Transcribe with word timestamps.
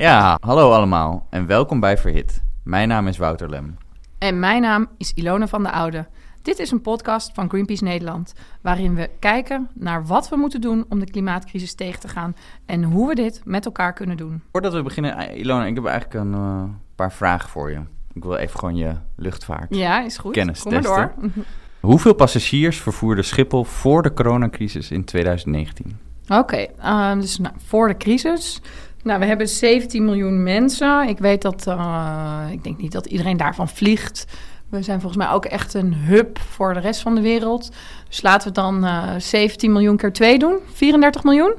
Ja, 0.00 0.38
hallo 0.40 0.72
allemaal 0.72 1.26
en 1.30 1.46
welkom 1.46 1.80
bij 1.80 1.98
Verhit. 1.98 2.42
Mijn 2.64 2.88
naam 2.88 3.06
is 3.06 3.18
Wouter 3.18 3.50
Lem. 3.50 3.76
En 4.18 4.38
mijn 4.38 4.62
naam 4.62 4.88
is 4.98 5.12
Ilona 5.14 5.46
van 5.46 5.62
de 5.62 5.70
Oude. 5.70 6.06
Dit 6.42 6.58
is 6.58 6.70
een 6.70 6.80
podcast 6.80 7.30
van 7.34 7.48
Greenpeace 7.48 7.84
Nederland, 7.84 8.32
waarin 8.60 8.94
we 8.94 9.10
kijken 9.18 9.68
naar 9.74 10.06
wat 10.06 10.28
we 10.28 10.36
moeten 10.36 10.60
doen 10.60 10.84
om 10.88 10.98
de 10.98 11.10
klimaatcrisis 11.10 11.74
tegen 11.74 12.00
te 12.00 12.08
gaan 12.08 12.36
en 12.66 12.82
hoe 12.82 13.08
we 13.08 13.14
dit 13.14 13.40
met 13.44 13.64
elkaar 13.64 13.92
kunnen 13.92 14.16
doen. 14.16 14.42
Voordat 14.52 14.72
we 14.72 14.82
beginnen, 14.82 15.16
eh, 15.16 15.38
Ilona, 15.38 15.64
ik 15.64 15.74
heb 15.74 15.84
eigenlijk 15.84 16.24
een 16.24 16.32
uh, 16.32 16.62
paar 16.94 17.12
vragen 17.12 17.48
voor 17.48 17.70
je. 17.70 17.80
Ik 18.12 18.22
wil 18.22 18.36
even 18.36 18.58
gewoon 18.58 18.76
je 18.76 18.94
luchtvaart 19.16 19.74
ja, 19.74 20.04
is 20.04 20.18
goed. 20.18 20.32
kennis 20.32 20.62
Kom 20.62 20.72
testen. 20.72 20.92
maar 20.92 21.14
door. 21.20 21.44
Hoeveel 21.90 22.14
passagiers 22.14 22.80
vervoerde 22.80 23.22
Schiphol 23.22 23.64
voor 23.64 24.02
de 24.02 24.12
coronacrisis 24.12 24.90
in 24.90 25.04
2019? 25.04 25.98
Oké, 26.28 26.66
eh, 26.78 27.14
dus 27.14 27.38
nou, 27.38 27.54
voor 27.58 27.88
de 27.88 27.96
crisis. 27.96 28.60
Nou, 29.02 29.20
we 29.20 29.26
hebben 29.26 29.48
17 29.48 30.04
miljoen 30.04 30.42
mensen. 30.42 31.08
Ik 31.08 31.18
weet 31.18 31.42
dat, 31.42 31.66
uh, 31.68 32.42
ik 32.50 32.64
denk 32.64 32.78
niet 32.78 32.92
dat 32.92 33.06
iedereen 33.06 33.36
daarvan 33.36 33.68
vliegt. 33.68 34.26
We 34.68 34.82
zijn 34.82 35.00
volgens 35.00 35.24
mij 35.24 35.34
ook 35.34 35.44
echt 35.44 35.74
een 35.74 35.94
hub 35.94 36.38
voor 36.38 36.74
de 36.74 36.80
rest 36.80 37.00
van 37.00 37.14
de 37.14 37.20
wereld. 37.20 37.70
Dus 38.08 38.22
laten 38.22 38.48
we 38.48 38.54
dan 38.54 38.84
uh, 38.84 39.08
17 39.18 39.72
miljoen 39.72 39.96
keer 39.96 40.12
2 40.12 40.38
doen. 40.38 40.56
34 40.72 41.24
miljoen? 41.24 41.54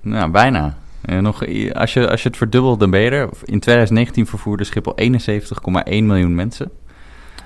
Nou, 0.00 0.30
bijna. 0.30 0.76
Uh, 1.06 1.18
nog, 1.18 1.40
als, 1.72 1.92
je, 1.92 2.10
als 2.10 2.22
je 2.22 2.28
het 2.28 2.36
verdubbelt, 2.36 2.80
dan 2.80 2.90
ben 2.90 3.00
je 3.00 3.10
er. 3.10 3.28
In 3.44 3.60
2019 3.60 4.26
vervoerde 4.26 4.64
Schiphol 4.64 4.94
71,1 5.00 5.08
miljoen 5.84 6.34
mensen. 6.34 6.70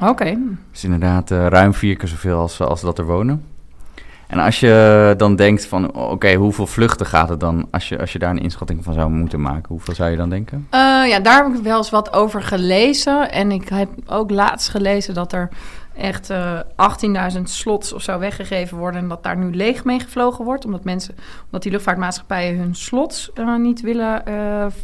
Oké. 0.01 0.11
Okay. 0.11 0.39
Dus 0.73 0.85
inderdaad 0.85 1.31
uh, 1.31 1.47
ruim 1.47 1.75
vier 1.75 1.97
keer 1.97 2.09
zoveel 2.09 2.39
als, 2.39 2.61
als 2.61 2.81
dat 2.81 2.99
er 2.99 3.07
wonen. 3.07 3.45
En 4.29 4.39
als 4.39 4.61
je 4.61 5.15
dan 5.17 5.37
denkt 5.37 5.67
van, 5.67 5.89
oké, 5.89 5.99
okay, 5.99 6.35
hoeveel 6.35 6.67
vluchten 6.67 7.07
gaat 7.07 7.29
het 7.29 7.41
dan? 7.41 7.69
Als 7.71 7.89
je, 7.89 7.99
als 7.99 8.13
je 8.13 8.19
daar 8.19 8.31
een 8.31 8.39
inschatting 8.39 8.85
van 8.85 8.95
zou 8.95 9.11
moeten 9.11 9.41
maken, 9.41 9.69
hoeveel 9.69 9.95
zou 9.95 10.11
je 10.11 10.17
dan 10.17 10.29
denken? 10.29 10.67
Uh, 10.75 10.81
ja, 11.09 11.21
daar 11.21 11.45
heb 11.45 11.55
ik 11.55 11.63
wel 11.63 11.77
eens 11.77 11.91
wat 11.91 12.13
over 12.13 12.43
gelezen. 12.43 13.31
En 13.31 13.53
ik 13.53 13.69
heb 13.69 13.89
ook 14.07 14.31
laatst 14.31 14.69
gelezen 14.69 15.15
dat 15.15 15.33
er 15.33 15.49
echt 15.97 16.31
uh, 16.31 16.61
18.000 17.37 17.43
slots 17.43 17.93
of 17.93 18.03
zo 18.03 18.19
weggegeven 18.19 18.79
worden... 18.79 19.01
en 19.01 19.09
dat 19.09 19.23
daar 19.23 19.37
nu 19.37 19.55
leeg 19.55 19.85
mee 19.85 20.01
gevlogen 20.01 20.45
wordt. 20.45 20.65
Omdat, 20.65 20.85
mensen, 20.85 21.15
omdat 21.45 21.63
die 21.63 21.73
luchtvaartmaatschappijen 21.73 22.59
hun 22.59 22.75
slots 22.75 23.31
uh, 23.35 23.57
niet 23.57 23.81
willen 23.81 24.23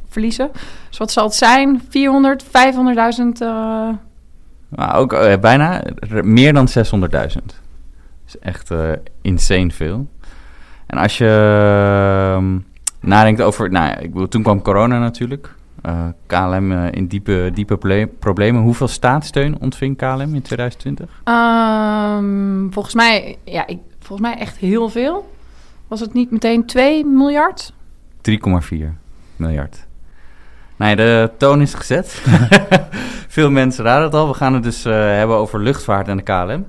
verliezen. 0.08 0.50
Dus 0.88 0.98
wat 0.98 1.12
zal 1.12 1.24
het 1.24 1.34
zijn? 1.34 1.82
400, 1.88 2.44
500.000... 2.44 2.50
Nou, 4.68 4.94
ook 4.94 5.40
bijna 5.40 5.82
meer 6.22 6.52
dan 6.52 6.68
600.000. 6.68 7.63
Is 8.34 8.38
echt 8.40 8.70
uh, 8.70 8.92
insane 9.22 9.70
veel. 9.70 10.08
En 10.86 10.98
als 10.98 11.18
je 11.18 11.24
uh, 12.40 12.60
nadenkt 13.00 13.42
over... 13.42 13.70
Nou 13.70 14.00
ik 14.00 14.12
bedoel, 14.12 14.28
toen 14.28 14.42
kwam 14.42 14.62
corona 14.62 14.98
natuurlijk. 14.98 15.54
Uh, 15.86 16.06
KLM 16.26 16.72
in 16.72 17.06
diepe, 17.06 17.50
diepe 17.54 18.08
problemen. 18.18 18.62
Hoeveel 18.62 18.88
staatssteun 18.88 19.60
ontving 19.60 19.96
KLM 19.96 20.34
in 20.34 20.42
2020? 20.42 21.22
Um, 21.24 22.72
volgens, 22.72 22.94
mij, 22.94 23.38
ja, 23.44 23.66
ik, 23.66 23.78
volgens 23.98 24.28
mij 24.28 24.38
echt 24.38 24.56
heel 24.56 24.88
veel. 24.88 25.32
Was 25.88 26.00
het 26.00 26.12
niet 26.12 26.30
meteen 26.30 26.66
2 26.66 27.04
miljard? 27.04 27.72
3,4 28.30 28.76
miljard. 29.36 29.86
Nee, 30.76 30.96
de 30.96 31.30
toon 31.38 31.60
is 31.60 31.74
gezet. 31.74 32.22
Veel 33.28 33.50
mensen 33.50 33.84
raden 33.84 34.04
het 34.04 34.14
al. 34.14 34.28
We 34.28 34.34
gaan 34.34 34.54
het 34.54 34.62
dus 34.62 34.86
uh, 34.86 34.92
hebben 34.92 35.36
over 35.36 35.60
luchtvaart 35.60 36.08
en 36.08 36.16
de 36.16 36.22
KLM. 36.22 36.66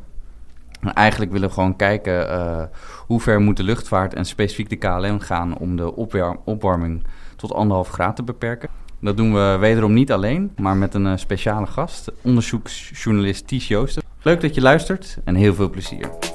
En 0.86 0.94
eigenlijk 0.94 1.31
willen 1.31 1.47
we 1.47 1.53
gewoon 1.53 1.75
kijken 1.75 2.30
uh, 2.30 2.64
hoe 3.08 3.22
ver 3.22 3.41
moet 3.41 3.58
de 3.58 3.64
luchtvaart 3.64 4.14
en 4.14 4.25
specifiek 4.25 4.69
de 4.69 4.75
KLM 4.75 5.19
gaan 5.19 5.58
om 5.58 5.75
de 5.75 5.95
opwar 5.95 6.38
opwarming 6.44 7.03
tot 7.36 7.53
anderhalf 7.53 7.89
graad 7.89 8.16
te 8.16 8.23
beperken. 8.23 8.69
Dat 9.00 9.17
doen 9.17 9.33
we 9.33 9.58
wederom 9.59 9.94
niet 9.94 10.11
alleen, 10.11 10.52
maar 10.58 10.77
met 10.77 10.94
een 10.94 11.05
uh, 11.05 11.14
speciale 11.16 11.66
gast, 11.66 12.11
onderzoeksjournalist 12.22 13.47
Ties 13.47 13.67
Joosten. 13.67 14.03
Leuk 14.22 14.42
dat 14.42 14.55
je 14.55 14.61
luistert 14.61 15.17
en 15.23 15.36
heel 15.36 15.53
veel 15.53 15.69
plezier. 15.69 16.34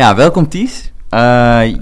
Ja, 0.00 0.14
welkom 0.14 0.48
Ties. 0.48 0.92
Uh, 1.10 1.20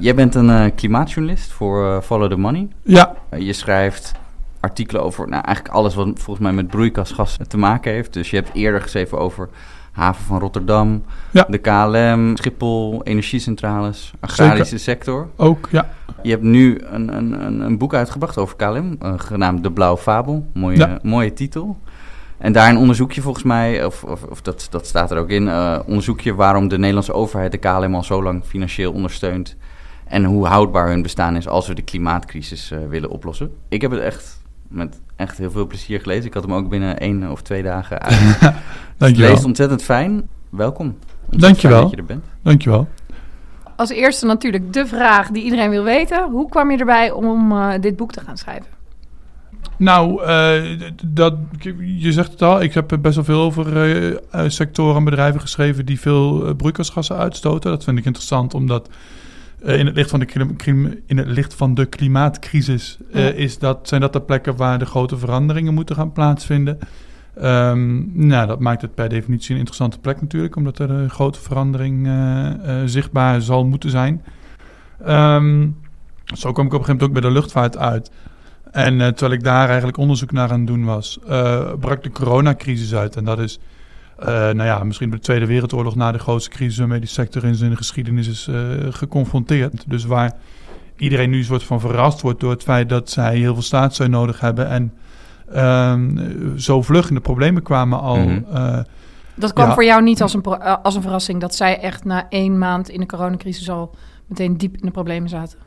jij 0.01 0.15
bent 0.15 0.35
een 0.35 0.49
uh, 0.49 0.65
klimaatjournalist 0.75 1.53
voor 1.53 1.85
uh, 1.85 2.01
Follow 2.01 2.31
the 2.31 2.37
Money. 2.37 2.69
Ja. 2.83 3.15
je 3.39 3.53
schrijft 3.53 4.13
artikelen 4.61 5.03
over 5.03 5.29
nou, 5.29 5.43
eigenlijk 5.45 5.75
alles 5.75 5.95
wat 5.95 6.07
volgens 6.15 6.39
mij 6.39 6.53
met 6.53 6.67
broeikasgassen 6.67 7.49
te 7.49 7.59
maken 7.59 7.93
heeft. 7.93 8.13
Dus 8.13 8.31
je 8.31 8.37
hebt 8.37 8.51
eerder 8.53 8.81
geschreven 8.81 9.19
over 9.19 9.49
haven 9.93 10.25
van 10.25 10.39
Rotterdam, 10.39 11.05
ja. 11.31 11.47
de 11.49 11.59
KLM, 11.59 12.37
Schiphol, 12.37 13.01
energiecentrales, 13.05 14.13
agrarische 14.21 14.65
Zeker. 14.65 14.79
sector. 14.79 15.29
Ook, 15.37 15.69
ja. 15.71 15.89
Je 16.23 16.31
hebt 16.31 16.43
nu 16.43 16.81
een, 16.91 17.17
een, 17.17 17.61
een 17.61 17.79
boek 17.79 17.95
uitgebracht 17.95 18.39
over 18.39 18.57
KLM, 18.57 18.97
genaamd 19.17 19.63
De 19.63 19.73
Blauwe 19.73 19.99
Fabel. 19.99 20.47
Mooie, 20.55 20.77
Ja. 20.77 20.99
mooie 21.03 21.33
titel. 21.33 21.79
En 22.39 22.53
daarin 22.53 22.77
onderzoek 22.77 23.13
je 23.13 23.21
volgens 23.21 23.45
mij, 23.45 23.85
of, 23.85 24.05
of, 24.05 24.23
of 24.23 24.43
dat, 24.43 24.67
dat 24.71 24.87
staat 24.87 25.11
er 25.11 25.19
ook 25.19 25.31
in, 25.31 25.47
uh, 25.47 25.79
onderzoek 25.87 26.21
je 26.21 26.35
waarom 26.35 26.69
de 26.69 26.79
Nederlandse 26.79 27.13
overheid 27.13 27.53
de 27.53 27.59
KLM 27.59 27.95
al 27.95 28.03
zo 28.03 28.23
lang 28.23 28.45
financieel 28.45 28.93
ondersteunt. 28.93 29.57
En 30.05 30.25
hoe 30.25 30.47
houdbaar 30.47 30.89
hun 30.89 31.03
bestaan 31.03 31.37
is 31.37 31.49
als 31.49 31.67
we 31.67 31.75
de 31.75 31.83
klimaatcrisis 31.83 32.73
uh, 32.73 32.79
willen 32.89 33.11
oplossen. 33.11 33.51
Ik 33.69 33.81
heb 33.81 33.91
het 33.91 34.01
echt 34.01 34.41
met 34.69 35.01
echt 35.17 35.39
heel 35.39 35.51
veel 35.51 35.67
plezier 35.67 36.01
gelezen. 36.01 36.25
Ik 36.25 36.35
had 36.35 36.43
hem 36.43 36.55
ook 36.55 36.69
binnen 36.69 36.99
één 36.99 37.31
of 37.31 37.43
twee 37.43 37.63
dagen 37.63 38.01
uit. 38.01 38.39
Dankjewel. 38.97 39.31
Leest 39.31 39.45
ontzettend 39.45 39.83
fijn. 39.83 40.29
Welkom. 40.51 40.87
Ontzettend 40.87 41.41
Dankjewel. 41.41 41.79
Fijn 41.79 41.91
dat 41.91 41.91
je 41.91 41.97
er 41.97 42.05
bent. 42.05 42.25
Dankjewel. 42.43 42.89
Als 43.77 43.91
eerste 43.91 44.27
natuurlijk 44.27 44.73
de 44.73 44.87
vraag 44.87 45.31
die 45.31 45.43
iedereen 45.43 45.71
wil 45.71 45.85
weten. 45.85 46.31
Hoe 46.31 46.49
kwam 46.49 46.71
je 46.71 46.79
erbij 46.79 47.11
om 47.11 47.53
uh, 47.53 47.73
dit 47.81 47.97
boek 47.97 48.13
te 48.13 48.21
gaan 48.21 48.37
schrijven? 48.37 48.78
Nou, 49.77 50.23
uh, 50.23 50.81
dat, 51.07 51.35
je 51.97 52.13
zegt 52.13 52.31
het 52.31 52.43
al. 52.43 52.63
Ik 52.63 52.75
heb 52.75 52.99
best 53.01 53.15
wel 53.15 53.25
veel 53.25 53.41
over 53.41 53.97
uh, 54.01 54.17
sectoren 54.47 54.97
en 54.97 55.05
bedrijven 55.05 55.41
geschreven 55.41 55.87
die 55.87 56.01
veel 56.01 56.55
broeikasgassen 56.55 57.17
uitstoten. 57.17 57.71
Dat 57.71 57.85
vind 57.85 57.99
ik 57.99 58.05
interessant, 58.05 58.55
omdat 58.55 58.89
in 59.63 59.87
het 59.87 59.95
licht 59.95 60.11
van 60.11 60.21
de, 60.21 61.01
in 61.07 61.19
het 61.19 61.27
licht 61.27 61.55
van 61.55 61.75
de 61.75 61.87
klimaatcrisis 61.87 62.99
ja. 63.13 63.29
is 63.29 63.59
dat, 63.59 63.89
zijn 63.89 64.01
dat 64.01 64.13
de 64.13 64.21
plekken 64.21 64.57
waar 64.57 64.79
de 64.79 64.87
grote 64.87 65.19
veranderingen 65.19 65.75
moeten 65.75 65.97
gaan 65.97 66.13
plaatsvinden. 66.13 66.79
Um, 67.43 68.11
nou, 68.15 68.47
dat 68.47 68.61
maakt 68.61 68.83
het 68.83 68.95
per 68.95 69.09
definitie 69.09 69.53
een 69.53 69.59
interessante 69.59 69.99
plek 69.99 70.21
natuurlijk, 70.21 70.57
omdat 70.57 70.79
er 70.79 70.91
een 70.91 71.11
grote 71.11 71.41
verandering 71.41 72.11
zichtbaar 72.85 73.41
zal 73.41 73.65
moeten 73.65 73.91
zijn. 73.91 74.23
Um, 75.09 75.77
zo 76.25 76.53
kwam 76.53 76.67
ik 76.67 76.73
op 76.73 76.79
een 76.79 76.85
gegeven 76.85 76.87
moment 76.87 77.03
ook 77.03 77.13
bij 77.13 77.21
de 77.21 77.31
luchtvaart 77.31 77.77
uit. 77.77 78.11
En 78.71 78.95
uh, 78.95 79.07
terwijl 79.07 79.33
ik 79.33 79.45
daar 79.45 79.67
eigenlijk 79.67 79.99
onderzoek 79.99 80.33
naar 80.33 80.51
aan 80.51 80.59
het 80.59 80.67
doen 80.67 80.85
was, 80.85 81.19
brak 81.81 82.03
de 82.03 82.11
coronacrisis 82.11 82.95
uit. 82.95 83.17
En 83.17 83.25
dat 83.25 83.39
is, 83.39 83.59
nou 84.25 84.65
ja, 84.65 84.85
misschien 84.85 85.11
de 85.11 85.19
Tweede 85.19 85.47
Wereldoorlog 85.47 85.95
na 85.95 86.13
de 86.13 86.19
grootste 86.19 86.51
crisis 86.51 86.79
waarmee 86.79 87.01
die 87.01 87.09
sector 87.09 87.45
in 87.45 87.55
zijn 87.55 87.77
geschiedenis 87.77 88.29
is 88.29 88.49
geconfronteerd. 88.91 89.85
Dus 89.87 90.05
waar 90.05 90.33
iedereen 90.97 91.31
nu 91.31 91.39
een 91.39 91.45
soort 91.45 91.65
van 91.65 91.81
verrast 91.81 92.21
wordt 92.21 92.41
door 92.41 92.51
het 92.51 92.63
feit 92.63 92.89
dat 92.89 93.11
zij 93.11 93.37
heel 93.37 93.53
veel 93.55 93.63
staatssteun 93.63 94.11
nodig 94.11 94.41
hebben 94.41 94.69
en 94.69 94.93
Um, 95.57 96.59
zo 96.59 96.83
vlug 96.83 97.09
in 97.09 97.15
de 97.15 97.21
problemen 97.21 97.63
kwamen 97.63 98.01
al. 98.01 98.17
Mhm. 98.17 98.29
Mm 98.29 98.45
-hmm. 98.49 98.57
uh, 98.57 98.79
dat 99.35 99.53
kwam 99.53 99.67
ja. 99.67 99.75
voor 99.75 99.85
jou 99.85 100.03
niet 100.03 100.23
als 100.23 100.35
een, 100.35 100.43
als 100.83 100.95
een 100.95 101.03
verrassing 101.03 101.41
dat 101.41 101.55
zij 101.55 101.81
echt 101.81 102.05
na 102.05 102.27
één 102.29 102.59
maand 102.59 102.89
in 102.89 103.01
de 103.01 103.07
coronacrisis 103.07 103.71
al 103.71 103.95
meteen 104.27 104.57
diep 104.57 104.75
in 104.77 104.85
de 104.87 104.91
problemen 104.91 105.29
zaten? 105.29 105.59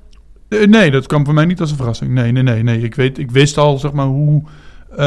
Uh, 0.54 0.68
nee, 0.68 0.92
dat 0.92 1.08
kwam 1.08 1.26
voor 1.26 1.34
mij 1.34 1.46
niet 1.46 1.60
als 1.60 1.72
een 1.72 1.78
verrassing. 1.78 2.12
Nee, 2.12 2.32
nee, 2.32 2.44
nee. 2.44 2.64
nee. 2.64 2.82
Ik, 2.82 2.96
weet, 2.96 3.18
ik 3.18 3.32
wist 3.32 3.58
al 3.58 3.78
zeg 3.78 3.92
maar 3.92 4.06
hoe. 4.06 4.44
Uh, 4.92 4.98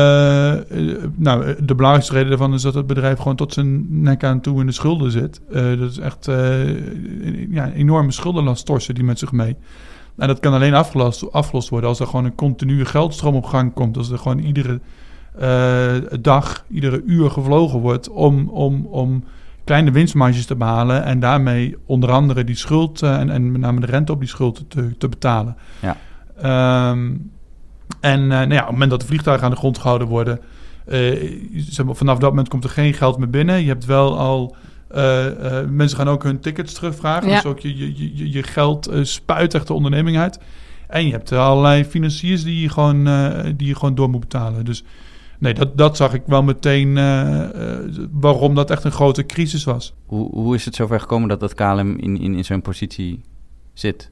nou, 1.16 1.64
de 1.64 1.74
belangrijkste 1.74 2.12
reden 2.12 2.28
daarvan 2.28 2.54
is 2.54 2.62
dat 2.62 2.74
het 2.74 2.86
bedrijf 2.86 3.18
gewoon 3.18 3.36
tot 3.36 3.52
zijn 3.52 4.02
nek 4.02 4.24
aan 4.24 4.40
toe 4.40 4.60
in 4.60 4.66
de 4.66 4.72
schulden 4.72 5.10
zit. 5.10 5.40
dat 5.52 5.90
is 5.90 5.98
echt 5.98 6.24
ja, 7.50 7.66
een 7.66 7.72
enorme 7.72 8.12
schuldenlast 8.12 8.66
torsen 8.66 8.94
die 8.94 9.04
met 9.04 9.18
zich 9.18 9.32
mee. 9.32 9.56
En 10.16 10.28
dat 10.28 10.40
kan 10.40 10.52
alleen 10.52 10.74
afgelost, 10.74 11.32
afgelost 11.32 11.68
worden 11.68 11.88
als 11.88 12.00
er 12.00 12.06
gewoon 12.06 12.24
een 12.24 12.34
continue 12.34 12.84
geldstroom 12.84 13.34
op 13.34 13.44
gang 13.44 13.72
komt. 13.74 13.96
Als 13.96 14.10
er 14.10 14.18
gewoon 14.18 14.38
iedere 14.38 14.80
uh, 15.40 16.20
dag, 16.20 16.64
iedere 16.70 17.02
uur 17.06 17.30
gevlogen 17.30 17.78
wordt 17.78 18.10
om, 18.10 18.48
om, 18.48 18.86
om 18.86 19.24
kleine 19.64 19.90
winstmarges 19.90 20.46
te 20.46 20.56
behalen. 20.56 21.04
En 21.04 21.20
daarmee 21.20 21.76
onder 21.86 22.10
andere 22.10 22.44
die 22.44 22.56
schuld 22.56 23.02
uh, 23.02 23.18
en, 23.18 23.30
en 23.30 23.52
met 23.52 23.60
name 23.60 23.80
de 23.80 23.86
rente 23.86 24.12
op 24.12 24.20
die 24.20 24.28
schuld 24.28 24.64
te, 24.68 24.96
te 24.98 25.08
betalen. 25.08 25.56
Ja. 25.80 25.96
Um, 26.90 27.30
en 28.00 28.20
uh, 28.20 28.28
nou 28.28 28.52
ja, 28.52 28.60
op 28.60 28.62
het 28.62 28.70
moment 28.70 28.90
dat 28.90 29.00
de 29.00 29.06
vliegtuigen 29.06 29.44
aan 29.44 29.52
de 29.52 29.58
grond 29.58 29.78
gehouden 29.78 30.08
worden, 30.08 30.40
zeg 31.56 31.86
maar, 31.86 31.94
vanaf 31.94 32.18
dat 32.18 32.30
moment 32.30 32.48
komt 32.48 32.64
er 32.64 32.70
geen 32.70 32.94
geld 32.94 33.18
meer 33.18 33.30
binnen. 33.30 33.60
Je 33.60 33.68
hebt 33.68 33.84
wel 33.84 34.18
al 34.18 34.56
Eh, 34.94 35.26
eh, 35.26 35.68
mensen 35.68 35.98
gaan 35.98 36.08
ook 36.08 36.22
hun 36.22 36.40
tickets 36.40 36.72
terugvragen. 36.72 37.28
Ja. 37.28 37.34
Dus 37.34 37.44
ook 37.44 37.58
je, 37.58 37.76
je, 37.76 38.16
je, 38.16 38.30
je 38.32 38.42
geld 38.42 38.86
eh, 38.86 39.02
spuit 39.02 39.54
echt 39.54 39.66
de 39.66 39.72
onderneming 39.72 40.18
uit. 40.18 40.38
En 40.88 41.06
je 41.06 41.12
hebt 41.12 41.32
allerlei 41.32 41.84
financiers 41.84 42.44
die 42.44 42.60
je 42.60 42.68
gewoon, 42.68 43.06
eh, 43.06 43.52
die 43.56 43.66
je 43.66 43.74
gewoon 43.74 43.94
door 43.94 44.10
moet 44.10 44.20
betalen. 44.20 44.64
Dus 44.64 44.84
nee, 45.38 45.54
dat, 45.54 45.76
dat 45.78 45.96
zag 45.96 46.14
ik 46.14 46.22
wel 46.26 46.42
meteen 46.42 46.98
eh, 46.98 47.42
eh, 47.42 47.78
waarom 48.10 48.54
dat 48.54 48.70
echt 48.70 48.84
een 48.84 48.92
grote 48.92 49.26
crisis 49.26 49.64
was. 49.64 49.94
Hoe, 50.06 50.30
hoe 50.30 50.54
is 50.54 50.64
het 50.64 50.74
zover 50.74 51.00
gekomen 51.00 51.28
dat 51.28 51.40
dat 51.40 51.54
KLM 51.54 51.96
in, 51.96 52.20
in, 52.20 52.34
in 52.34 52.44
zo'n 52.44 52.62
positie 52.62 53.20
zit? 53.72 54.10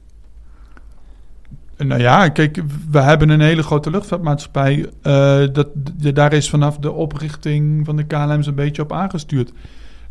Nou 1.77 2.01
ja, 2.01 2.29
kijk, 2.29 2.61
we 2.89 2.99
hebben 2.99 3.29
een 3.29 3.41
hele 3.41 3.63
grote 3.63 3.89
luchtvaartmaatschappij. 3.89 4.89
Eh, 5.01 5.43
dat, 5.51 5.67
daar 6.13 6.33
is 6.33 6.49
vanaf 6.49 6.77
de 6.77 6.91
oprichting 6.91 7.85
van 7.85 7.95
de 7.95 8.03
KLM 8.03 8.43
zo'n 8.43 8.55
beetje 8.55 8.81
op 8.81 8.93
aangestuurd. 8.93 9.51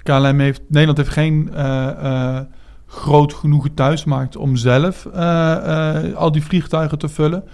KLM 0.03 0.39
heeft, 0.39 0.63
Nederland 0.69 0.99
heeft 0.99 1.11
geen 1.11 1.51
groot 2.87 3.35
genoeg 3.35 3.69
thuismarkt 3.75 4.37
om 4.37 4.57
zelf 4.57 5.07
al 6.15 6.33
die 6.33 6.45
vliegtuigen 6.45 6.99
te 6.99 7.09
vullen. 7.09 7.45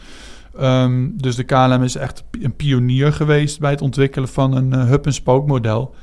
Ehm, 0.58 1.08
dus 1.14 1.36
de 1.36 1.44
KLM 1.44 1.82
is 1.82 1.96
echt 1.96 2.24
een 2.40 2.56
pionier 2.56 3.12
geweest 3.12 3.60
bij 3.60 3.70
het 3.70 3.80
ontwikkelen 3.80 4.28
van 4.28 4.56
een 4.56 4.72
eh, 4.72 4.84
hub-and-spoke 4.88 5.46
model. 5.46 5.94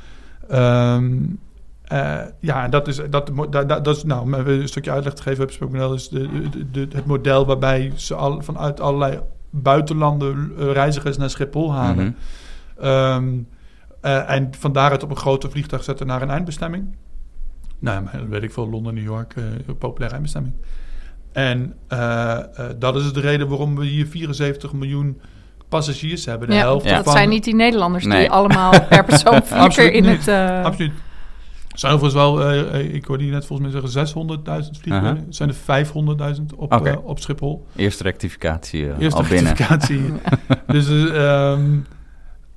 Ehm, 0.48 1.14
eh, 1.84 2.18
ja, 2.40 2.68
dat 2.68 2.88
is, 2.88 3.00
dat, 3.10 3.30
dat, 3.50 3.68
dat, 3.68 3.96
is, 3.96 4.04
nou, 4.04 4.22
om 4.22 4.34
even 4.34 4.60
een 4.60 4.68
stukje 4.68 4.90
uitleg 4.90 5.12
te 5.12 5.22
geven, 5.22 5.38
hub-and-spoke 5.38 5.72
model 5.72 5.94
is 5.94 6.08
de, 6.08 6.48
de, 6.50 6.70
de- 6.70 6.88
het 6.96 7.06
model 7.06 7.46
waarbij 7.46 7.92
ze 7.94 8.14
al, 8.14 8.42
vanuit 8.42 8.80
allerlei 8.80 9.20
buitenlanden 9.50 10.52
eh, 10.58 10.72
reizigers 10.72 11.16
naar 11.16 11.30
Schiphol 11.30 11.72
halen. 11.74 12.04
Mhm. 12.76 12.84
Ehm, 12.86 13.28
eh, 14.00 14.30
en 14.30 14.48
van 14.58 14.72
daaruit 14.72 15.02
op 15.02 15.10
een 15.10 15.16
grote 15.16 15.50
vliegtuig 15.50 15.84
zetten 15.84 16.06
naar 16.06 16.22
een 16.22 16.30
eindbestemming. 16.30 16.96
Nou, 17.78 17.96
ja, 18.04 18.10
maar 18.12 18.28
weet 18.28 18.42
ik 18.42 18.52
veel, 18.52 18.68
Londen, 18.70 18.94
New 18.94 19.04
York, 19.04 19.34
een 19.36 19.76
populaire 19.78 20.12
eindbestemming. 20.12 20.54
En 21.36 21.74
eh, 21.88 22.32
eh, 22.32 22.44
dat 22.78 22.96
is 22.96 23.12
de 23.12 23.20
reden 23.20 23.48
waarom 23.48 23.76
we 23.76 23.84
hier 23.86 24.06
74 24.06 24.72
miljoen 24.72 25.20
passagiers 25.68 26.24
hebben. 26.24 26.48
De 26.48 26.54
Ja, 26.54 26.60
helft 26.60 26.84
Ja. 26.86 27.02
dat 27.02 27.10
zijn 27.12 27.28
niet 27.28 27.44
die 27.44 27.54
Nederlanders 27.54 28.04
Nee. 28.04 28.20
die 28.20 28.30
allemaal 28.30 28.70
per 28.88 29.04
persoon 29.04 29.42
keer 29.68 29.92
in 29.92 30.02
niet. 30.04 30.16
het... 30.26 30.28
eh, 30.28 30.64
Absoluut. 30.64 30.92
Er 31.72 31.78
zijn 31.78 31.92
overigens 31.92 32.22
wel, 32.22 32.54
ik 32.78 33.04
hoorde 33.04 33.24
je 33.26 33.30
net 33.30 33.46
volgens 33.46 33.72
mij 33.72 33.80
zeggen 33.82 34.14
600.000 34.24 34.78
vliegtuigen. 34.80 35.10
Aha. 35.10 35.26
Er 35.28 35.34
zijn 35.34 35.48
er 35.48 35.54
500.000 36.36 36.42
op, 36.56 37.00
op 37.04 37.18
Schiphol. 37.20 37.66
Eerste 37.76 38.02
rectificatie 38.02 38.98
Eerste 38.98 39.20
al 39.22 39.28
binnen. 39.28 39.54
rectificatie. 39.54 40.12
dus, 40.66 40.88
eh, 40.88 41.50
ehm, 41.52 41.60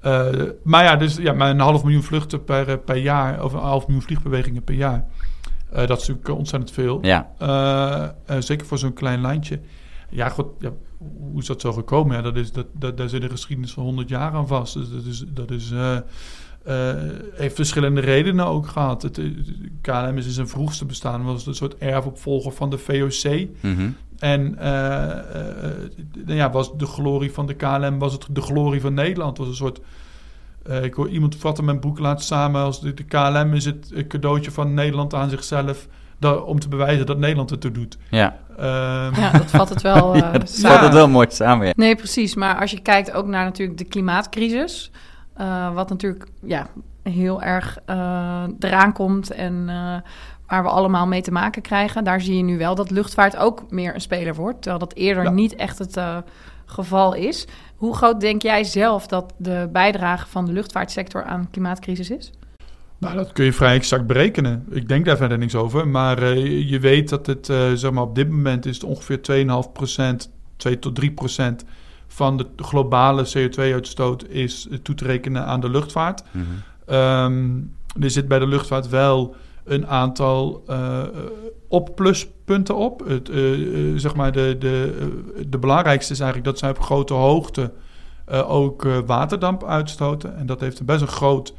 eh, 0.02 0.26
maar 0.64 0.84
ja, 0.84 0.96
dus 0.96 1.16
ja, 1.16 1.34
maar 1.34 1.50
een 1.50 1.60
half 1.60 1.84
miljoen 1.84 2.04
vluchten 2.04 2.44
per, 2.44 2.78
per 2.78 2.98
jaar, 2.98 3.44
of 3.44 3.54
een 3.54 3.60
half 3.60 3.86
miljoen 3.88 4.04
vliegbewegingen 4.06 4.64
per 4.64 4.76
jaar. 4.76 5.06
Eh, 5.72 5.88
dat 5.88 6.02
is 6.02 6.08
natuurlijk 6.08 6.38
ontzettend 6.38 6.72
veel. 6.72 7.00
Ja, 7.02 7.30
Eh, 7.38 8.04
eh, 8.36 8.42
zeker 8.42 8.66
voor 8.68 8.78
zo'n 8.78 8.94
klein 8.94 9.22
landje. 9.22 9.60
Ja, 10.10 10.30
goed, 10.30 10.46
ja, 10.60 10.72
hoe 11.32 11.40
is 11.42 11.46
dat 11.46 11.62
zo 11.62 11.74
gekomen? 11.74 12.16
Ja, 12.16 12.22
dat 12.22 12.36
is, 12.36 12.52
dat, 12.52 12.66
dat, 12.74 12.98
daar 12.98 13.10
zit 13.10 13.24
een 13.24 13.30
geschiedenis 13.30 13.74
van 13.74 13.84
100 13.84 14.10
jaar 14.10 14.32
aan 14.32 14.48
vast. 14.48 14.74
Dus 14.74 14.90
dat 14.90 15.06
is, 15.06 15.24
dat 15.28 15.52
is, 15.52 15.72
eh, 15.72 15.98
eh, 16.64 16.96
heeft 17.34 17.56
verschillende 17.56 18.02
redenen 18.02 18.46
ook 18.46 18.68
gehad. 18.68 19.02
Het, 19.02 19.18
eh, 19.18 19.26
KLM 19.82 20.18
is 20.18 20.26
in 20.26 20.32
zijn 20.32 20.48
vroegste 20.48 20.86
bestaan 20.86 21.24
was 21.24 21.46
een 21.46 21.56
soort 21.56 21.78
erfopvolger 21.78 22.52
van 22.52 22.70
de 22.70 22.78
VOC. 22.78 23.48
mhm. 23.62 23.90
En 24.20 24.58
eh, 24.58 25.12
eh, 25.12 25.50
eh, 26.28 26.36
ja, 26.36 26.52
was 26.52 26.78
de 26.78 26.86
glorie 26.86 27.32
van 27.32 27.46
de 27.48 27.54
KLM, 27.54 28.00
was 28.00 28.14
het 28.14 28.26
de 28.32 28.42
glorie 28.42 28.82
van 28.82 28.94
Nederland. 28.94 29.38
was 29.38 29.48
een 29.48 29.54
soort. 29.56 29.80
Eh, 30.64 30.84
ik 30.84 30.94
hoor 30.94 31.10
iemand 31.10 31.36
vatten 31.36 31.66
mijn 31.66 31.80
boek 31.80 32.00
laatst 32.00 32.28
samen 32.28 32.62
als 32.62 32.82
de, 32.82 32.94
de 32.94 33.04
KLM 33.04 33.54
is 33.54 33.66
het 33.66 33.90
een 33.94 34.08
cadeautje 34.08 34.52
van 34.52 34.74
Nederland 34.74 35.14
aan 35.14 35.30
zichzelf. 35.30 35.88
dat- 36.20 36.44
om 36.46 36.60
te 36.60 36.68
bewijzen 36.70 37.06
dat 37.06 37.18
Nederland 37.18 37.50
het 37.50 37.64
er 37.64 37.74
doet. 37.74 37.98
ja. 38.10 38.38
Ehm, 38.58 39.20
ja, 39.22 39.32
dat 39.32 39.46
vat 39.52 39.70
het 39.70 39.82
wel 39.82 40.14
eh, 40.14 40.20
ja 40.20 40.32
dat 40.32 40.50
samen. 40.50 40.80
het 40.84 40.94
wel 40.94 41.08
mooi 41.10 41.28
samen. 41.30 41.68
ja. 41.68 41.74
Nee, 41.76 41.96
precies. 41.96 42.36
Maar 42.36 42.60
als 42.60 42.72
je 42.72 42.80
kijkt 42.82 43.12
ook 43.12 43.26
naar 43.28 43.44
natuurlijk 43.44 43.78
de 43.78 43.84
klimaatcrisis, 43.86 44.92
eh, 45.34 45.74
wat 45.74 45.90
natuurlijk 45.90 46.28
ja, 46.44 46.68
heel 47.04 47.42
erg 47.42 47.78
eh, 47.86 48.44
eraan 48.60 48.94
komt 48.94 49.32
en 49.32 49.64
eh, 49.70 49.96
waar 50.48 50.64
we 50.64 50.70
allemaal 50.70 51.08
mee 51.08 51.22
te 51.22 51.32
maken 51.32 51.62
krijgen, 51.62 52.04
daar 52.04 52.22
zie 52.22 52.38
je 52.38 52.44
nu 52.44 52.58
wel 52.58 52.76
dat 52.76 52.92
luchtvaart 52.92 53.38
ook 53.38 53.64
meer 53.72 53.94
een 53.94 54.02
speler 54.02 54.36
wordt, 54.36 54.62
terwijl 54.62 54.80
dat 54.86 54.94
eerder 54.98 55.24
Ja. 55.24 55.30
niet 55.30 55.56
echt 55.56 55.78
het 55.80 55.98
eh, 55.98 56.18
geval 56.66 57.14
is. 57.14 57.48
Hoe 57.80 57.96
groot 57.96 58.22
denk 58.22 58.42
jij 58.42 58.64
zelf 58.64 59.08
dat 59.08 59.34
de 59.38 59.70
bijdrage 59.72 60.28
van 60.28 60.46
de 60.46 60.52
luchtvaartsector 60.52 61.24
aan 61.24 61.42
de 61.42 61.48
klimaatcrisis 61.52 62.10
is? 62.10 62.32
Nou, 62.98 63.16
dat 63.16 63.32
kun 63.32 63.46
je 63.46 63.54
vrij 63.54 63.76
exact 63.76 64.08
berekenen. 64.08 64.66
Ik 64.70 64.88
denk 64.88 65.06
daar 65.06 65.18
verder 65.18 65.38
niks 65.38 65.56
over. 65.56 65.88
Maar 65.88 66.22
eh, 66.22 66.70
je 66.70 66.80
weet 66.80 67.10
dat 67.10 67.26
het, 67.26 67.50
eh, 67.50 67.72
zeg 67.74 67.92
maar, 67.92 68.04
op 68.04 68.16
dit 68.16 68.30
moment 68.30 68.66
is 68.66 68.76
het 68.76 68.84
ongeveer 68.84 69.22
2,5%, 69.22 70.30
2 70.58 70.80
tot 70.80 70.96
3% 70.96 71.66
van 72.08 72.38
de 72.38 72.46
globale 72.56 73.28
CO2-uitstoot 73.38 74.28
is 74.28 74.68
eh, 74.72 74.78
toe 74.78 74.96
te 74.96 75.06
rekenen 75.06 75.46
aan 75.46 75.60
de 75.60 75.70
luchtvaart. 75.70 76.24
Mhm. 76.32 76.46
Ehm, 76.86 77.50
er 78.00 78.12
zit 78.12 78.28
bij 78.28 78.40
de 78.40 78.48
luchtvaart 78.48 78.90
wel 78.90 79.36
een 79.70 79.88
aantal 79.88 80.64
eh 80.68 81.04
op 81.70 81.96
pluspunten 81.96 82.76
op. 82.76 83.08
Het, 83.08 83.30
eh, 83.30 83.38
zeg 83.96 84.16
maar 84.16 84.32
de, 84.32 84.56
de, 84.60 85.48
de 85.48 85.58
belangrijkste 85.58 86.14
is 86.14 86.20
eigenlijk 86.20 86.50
dat 86.50 86.60
zij 86.60 86.70
op 86.70 86.80
grote 86.80 87.14
hoogte 87.14 87.72
eh, 88.26 88.52
ook 88.52 88.86
eh, 88.86 88.98
waterdamp 89.06 89.64
uitstoten. 89.64 90.38
En 90.38 90.46
dat 90.46 90.60
heeft 90.60 90.80
een 90.80 90.86
best 90.86 91.02
een 91.02 91.08
groot 91.08 91.54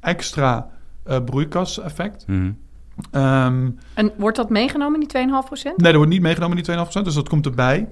extra 0.00 0.70
eh 1.04 1.24
broeikaseffect. 1.24 2.26
Mhm. 2.26 2.52
Ehm, 3.10 3.70
En 3.94 4.12
wordt 4.16 4.36
dat 4.36 4.50
meegenomen, 4.50 5.00
die 5.00 5.08
2,5% 5.08 5.76
Nee, 5.76 5.86
dat 5.86 5.94
wordt 5.94 6.10
niet 6.10 6.22
meegenomen, 6.22 6.56
die 6.56 6.64
2,5%, 6.64 7.04
dus 7.04 7.14
dat 7.14 7.28
komt 7.28 7.46
erbij. 7.46 7.88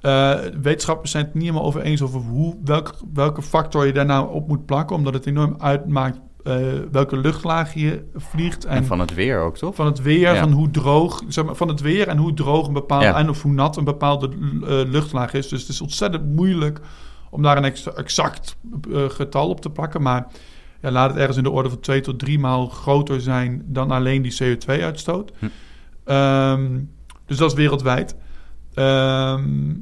Eh, 0.00 0.34
wetenschappers 0.62 1.10
zijn 1.10 1.24
het 1.24 1.34
niet 1.34 1.42
helemaal 1.42 1.64
over 1.64 1.80
eens 1.80 2.02
over 2.02 2.20
hoe, 2.20 2.56
welke, 2.64 2.92
welke 3.14 3.42
factor 3.42 3.86
je 3.86 3.92
daar 3.92 4.06
nou 4.06 4.32
op 4.32 4.48
moet 4.48 4.66
plakken, 4.66 4.96
omdat 4.96 5.14
het 5.14 5.26
enorm 5.26 5.54
uitmaakt 5.58 6.18
eh, 6.44 6.54
welke 6.92 7.16
luchtlaag 7.16 7.74
je 7.74 8.04
vliegt. 8.14 8.64
En, 8.64 8.76
En 8.76 8.84
van 8.84 9.00
het 9.00 9.14
weer 9.14 9.38
ook, 9.40 9.56
toch? 9.58 9.74
van 9.74 9.86
het 9.86 10.02
weer, 10.02 10.34
Ja. 10.34 10.40
van 10.40 10.52
hoe 10.52 10.70
droog, 10.70 11.22
zeg 11.28 11.44
maar, 11.44 11.54
van 11.54 11.68
het 11.68 11.80
weer 11.80 12.08
en 12.08 12.16
hoe 12.16 12.34
droog 12.34 12.66
een 12.66 12.72
bepaalde, 12.72 13.04
Ja. 13.04 13.16
en 13.16 13.28
of 13.28 13.42
hoe 13.42 13.52
nat 13.52 13.76
een 13.76 13.84
bepaalde 13.84 14.28
eh, 14.28 14.90
luchtlaag 14.90 15.32
is. 15.34 15.48
Dus 15.48 15.60
het 15.60 15.68
is 15.70 15.80
ontzettend 15.80 16.24
moeilijk 16.36 16.80
om 17.30 17.42
daar 17.42 17.56
een 17.56 17.64
ex- 17.64 17.92
exact 17.94 18.56
eh, 18.92 19.04
getal 19.08 19.48
op 19.48 19.60
te 19.60 19.70
plakken. 19.70 20.02
Maar 20.02 20.26
ja, 20.82 20.90
laat 20.90 21.10
het 21.10 21.18
ergens 21.18 21.36
in 21.36 21.42
de 21.42 21.50
orde 21.50 21.68
van 21.68 21.80
twee 21.80 22.00
tot 22.00 22.18
drie 22.18 22.38
maal 22.38 22.66
groter 22.68 23.20
zijn 23.20 23.62
dan 23.66 23.90
alleen 23.90 24.22
die 24.22 24.36
CO2-uitstoot. 24.42 25.32
Hm. 25.38 25.46
Ehm, 26.04 26.78
dus 27.26 27.36
dat 27.36 27.50
is 27.50 27.56
wereldwijd. 27.56 28.16
Ehm, 28.74 29.72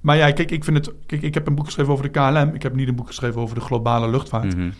maar 0.00 0.16
ja, 0.16 0.30
kijk, 0.32 0.50
ik 0.50 0.64
vind 0.64 0.76
het. 0.76 0.94
Kijk, 1.06 1.22
ik 1.22 1.34
heb 1.34 1.46
een 1.46 1.54
boek 1.54 1.64
geschreven 1.64 1.92
over 1.92 2.04
de 2.04 2.10
KLM. 2.10 2.54
Ik 2.54 2.62
heb 2.62 2.74
niet 2.74 2.88
een 2.88 2.94
boek 2.94 3.06
geschreven 3.06 3.40
over 3.40 3.54
de 3.54 3.60
globale 3.60 4.10
luchtvaart. 4.10 4.56
Mhm. 4.56 4.70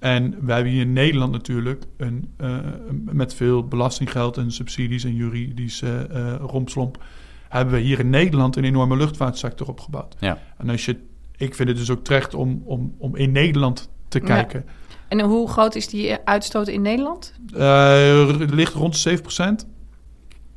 En 0.00 0.34
wij 0.40 0.54
hebben 0.54 0.72
hier 0.72 0.82
in 0.82 0.92
Nederland 0.92 1.32
natuurlijk 1.32 1.84
een, 1.96 2.28
eh, 2.36 2.58
met 2.90 3.34
veel 3.34 3.64
belastinggeld 3.68 4.36
en 4.36 4.52
subsidies 4.52 5.04
en 5.04 5.14
juridische 5.14 6.06
eh 6.12 6.34
rompslomp, 6.46 7.02
hebben 7.48 7.74
we 7.74 7.80
hier 7.80 7.98
in 7.98 8.10
Nederland 8.10 8.56
een 8.56 8.64
enorme 8.64 8.96
luchtvaartsector 8.96 9.68
opgebouwd. 9.68 10.16
Ja. 10.18 10.38
En 10.58 10.68
als 10.70 10.84
je, 10.84 10.96
ik 11.36 11.54
vind 11.54 11.68
het 11.68 11.78
dus 11.78 11.90
ook 11.90 12.04
terecht 12.04 12.34
om, 12.34 12.62
om, 12.64 12.94
om 12.98 13.16
in 13.16 13.32
Nederland 13.32 13.90
te 14.08 14.18
Ja. 14.18 14.24
kijken. 14.24 14.64
En 15.08 15.20
hoe 15.20 15.48
groot 15.48 15.74
is 15.74 15.88
die 15.88 16.16
uitstoot 16.24 16.68
in 16.68 16.82
Nederland? 16.82 17.34
Eh, 17.56 18.38
het 18.38 18.50
ligt 18.54 18.74
rond 18.74 19.02
de 19.02 19.18
7%. 19.18 19.66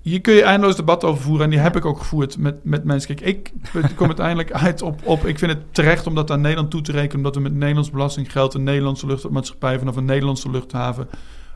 Hier 0.03 0.21
kun 0.21 0.33
je 0.33 0.43
eindeloos 0.43 0.75
debat 0.75 1.03
over 1.03 1.23
voeren. 1.23 1.43
En 1.43 1.49
die 1.49 1.59
heb 1.59 1.75
ik 1.75 1.85
ook 1.85 1.97
gevoerd 1.97 2.37
met, 2.37 2.63
met 2.63 2.83
mensen. 2.83 3.15
Kijk, 3.15 3.27
ik 3.27 3.51
kom 3.95 4.07
uiteindelijk 4.07 4.51
uit 4.65 4.81
op, 4.81 4.99
op... 5.03 5.25
Ik 5.25 5.39
vind 5.39 5.51
het 5.51 5.61
terecht 5.71 6.07
om 6.07 6.15
dat 6.15 6.31
aan 6.31 6.41
Nederland 6.41 6.71
toe 6.71 6.81
te 6.81 6.91
rekenen... 6.91 7.17
omdat 7.17 7.35
we 7.35 7.41
met 7.41 7.53
Nederlands 7.53 7.91
belastinggeld... 7.91 8.53
een 8.53 8.63
Nederlandse 8.63 9.05
luchtvaartmaatschappij... 9.05 9.79
vanaf 9.79 9.95
een 9.95 10.05
Nederlandse 10.05 10.49
luchthaven 10.49 11.07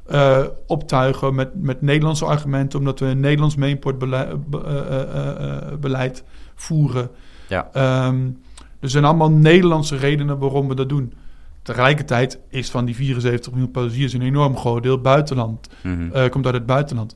eh, 0.06 0.44
optuigen... 0.68 1.36
Met, 1.36 1.50
met 1.62 1.82
Nederlandse 1.82 2.26
argumenten... 2.26 2.80
omdat 2.80 3.00
we 3.00 3.06
een 3.06 3.20
Nederlands 3.20 3.56
mainportbeleid 3.56 6.24
voeren. 6.56 7.10
Ja. 7.48 7.70
Ehm, 7.74 8.30
er 8.80 8.90
zijn 8.90 9.06
allemaal 9.06 9.32
Nederlandse 9.32 9.96
redenen 9.96 10.38
waarom 10.38 10.68
we 10.68 10.76
dat 10.76 10.90
doen. 10.90 11.14
Tegelijkertijd 11.62 12.40
is 12.50 12.70
van 12.70 12.86
die 12.86 12.96
74 12.96 13.52
miljoen 13.52 13.72
passagiers... 13.72 14.14
een 14.14 14.22
enorm 14.22 14.58
groot 14.58 14.84
deel 14.84 15.02
buitenland 15.02 15.70
Mhm. 15.82 16.12
eh, 16.12 16.30
komt 16.30 16.46
uit 16.46 16.56
het 16.56 16.66
buitenland. 16.66 17.16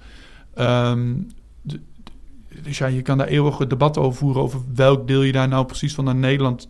Ehm, 0.53 1.13
dus 2.63 2.77
ja, 2.77 2.87
je 2.87 3.01
kan 3.01 3.17
daar 3.17 3.27
eeuwig 3.27 3.59
een 3.59 3.67
debat 3.67 3.97
over 3.97 4.19
voeren... 4.19 4.41
over 4.41 4.59
welk 4.75 5.07
deel 5.07 5.21
je 5.21 5.31
daar 5.31 5.47
nou 5.47 5.65
precies 5.65 5.93
van 5.93 6.05
naar 6.05 6.15
Nederland 6.15 6.69